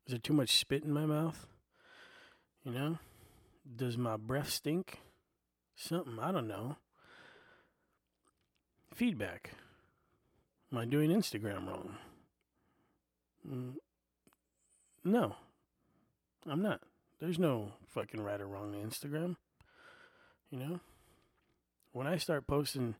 [0.06, 1.48] Is there too much spit in my mouth?
[2.64, 3.00] You know,
[3.76, 5.00] does my breath stink?
[5.76, 6.78] Something I don't know.
[8.94, 9.52] Feedback.
[10.72, 11.98] Am I doing Instagram wrong?
[13.50, 13.74] Mm,
[15.04, 15.36] no,
[16.50, 16.82] I'm not.
[17.20, 19.36] There's no fucking right or wrong on Instagram.
[20.50, 20.80] You know?
[21.94, 22.96] When I start posting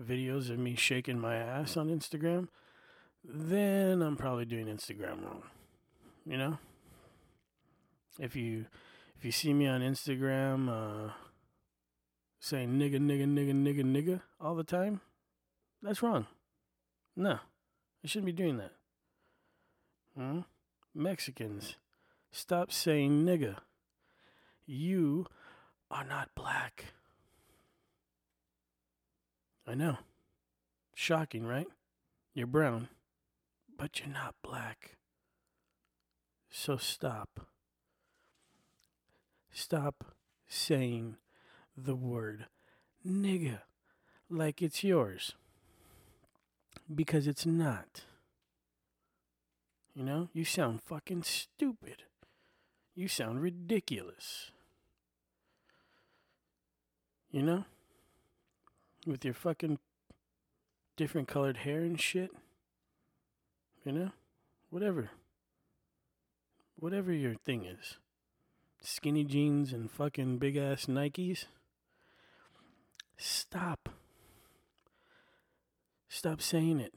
[0.00, 2.48] videos of me shaking my ass on Instagram,
[3.24, 5.42] then I'm probably doing Instagram wrong.
[6.26, 6.58] You know?
[8.18, 8.66] If you
[9.16, 11.12] if you see me on Instagram uh,
[12.38, 15.00] saying nigga nigga nigga nigga nigga all the time,
[15.82, 16.26] that's wrong.
[17.16, 17.38] No.
[18.02, 18.72] I shouldn't be doing that.
[20.16, 20.40] Hmm?
[20.94, 21.76] Mexicans,
[22.32, 23.56] stop saying nigga.
[24.66, 25.26] You
[25.90, 26.86] are not black.
[29.66, 29.98] I know.
[30.94, 31.68] Shocking, right?
[32.34, 32.88] You're brown,
[33.76, 34.96] but you're not black.
[36.50, 37.46] So stop.
[39.52, 40.04] Stop
[40.48, 41.16] saying
[41.76, 42.46] the word
[43.06, 43.60] nigga
[44.28, 45.34] like it's yours.
[46.92, 48.02] Because it's not.
[49.94, 52.04] You know, you sound fucking stupid.
[52.94, 54.50] You sound ridiculous.
[57.30, 57.64] You know?
[59.06, 59.78] With your fucking
[60.96, 62.30] different colored hair and shit.
[63.84, 64.10] You know?
[64.70, 65.10] Whatever.
[66.76, 67.96] Whatever your thing is.
[68.82, 71.46] Skinny jeans and fucking big ass Nikes.
[73.16, 73.90] Stop.
[76.08, 76.94] Stop saying it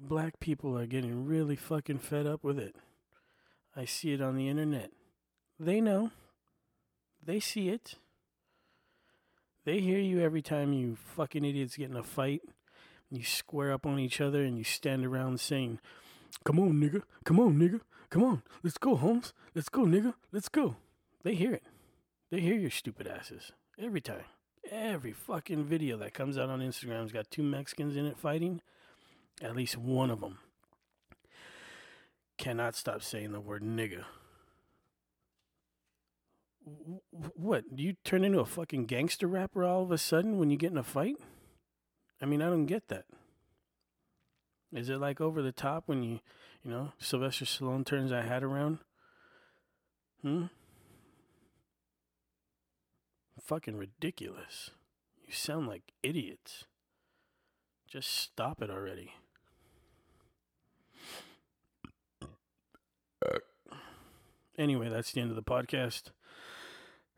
[0.00, 2.76] black people are getting really fucking fed up with it.
[3.74, 4.90] I see it on the internet.
[5.58, 6.10] They know.
[7.22, 7.94] They see it.
[9.64, 12.42] They hear you every time you fucking idiots get in a fight.
[13.10, 15.80] You square up on each other and you stand around saying,
[16.44, 17.02] Come on, nigga.
[17.24, 17.80] Come on, nigga.
[18.10, 18.42] Come on.
[18.62, 19.32] Let's go, Holmes.
[19.54, 20.14] Let's go, nigga.
[20.32, 20.76] Let's go.
[21.22, 21.64] They hear it.
[22.30, 24.24] They hear your stupid asses every time.
[24.70, 28.60] Every fucking video that comes out on Instagram's got two Mexicans in it fighting
[29.42, 30.38] at least one of them
[32.38, 34.04] cannot stop saying the word nigga.
[37.10, 37.76] What?
[37.76, 40.72] Do you turn into a fucking gangster rapper all of a sudden when you get
[40.72, 41.16] in a fight?
[42.20, 43.04] I mean, I don't get that.
[44.72, 46.20] Is it like over the top when you,
[46.64, 48.78] you know, Sylvester Stallone turns that hat around?
[50.22, 50.46] Hmm?
[53.40, 54.70] Fucking ridiculous.
[55.24, 56.64] You sound like idiots.
[57.88, 59.12] Just stop it already.
[64.58, 66.10] Anyway, that's the end of the podcast.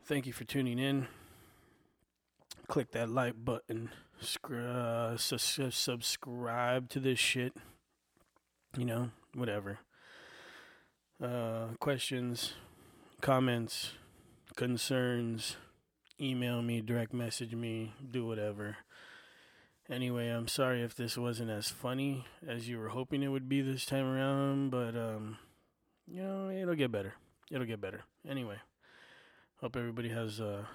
[0.05, 1.07] Thank you for tuning in.
[2.67, 3.91] Click that like button.
[4.53, 7.55] Uh, su- subscribe to this shit.
[8.77, 9.79] You know, whatever.
[11.23, 12.55] Uh, questions,
[13.21, 13.93] comments,
[14.57, 15.57] concerns,
[16.21, 18.77] email me, direct message me, do whatever.
[19.91, 23.63] Anyway, I'm sorry if this wasn't as funny as you were hoping it would be
[23.63, 25.39] this time around, but um,
[26.11, 27.15] you know, it'll get better.
[27.51, 28.03] It'll get better.
[28.29, 28.57] Anyway,
[29.61, 30.67] hope everybody has a,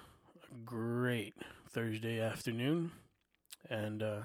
[0.52, 1.34] a great
[1.70, 2.92] Thursday afternoon,
[3.68, 4.20] and uh,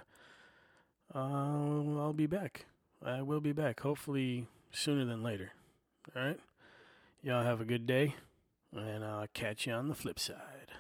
[1.14, 2.66] I'll, I'll be back.
[3.04, 5.52] I will be back, hopefully sooner than later.
[6.16, 6.40] All right?
[7.24, 8.16] Y'all have a good day,
[8.76, 10.72] and I'll catch you on the flip side.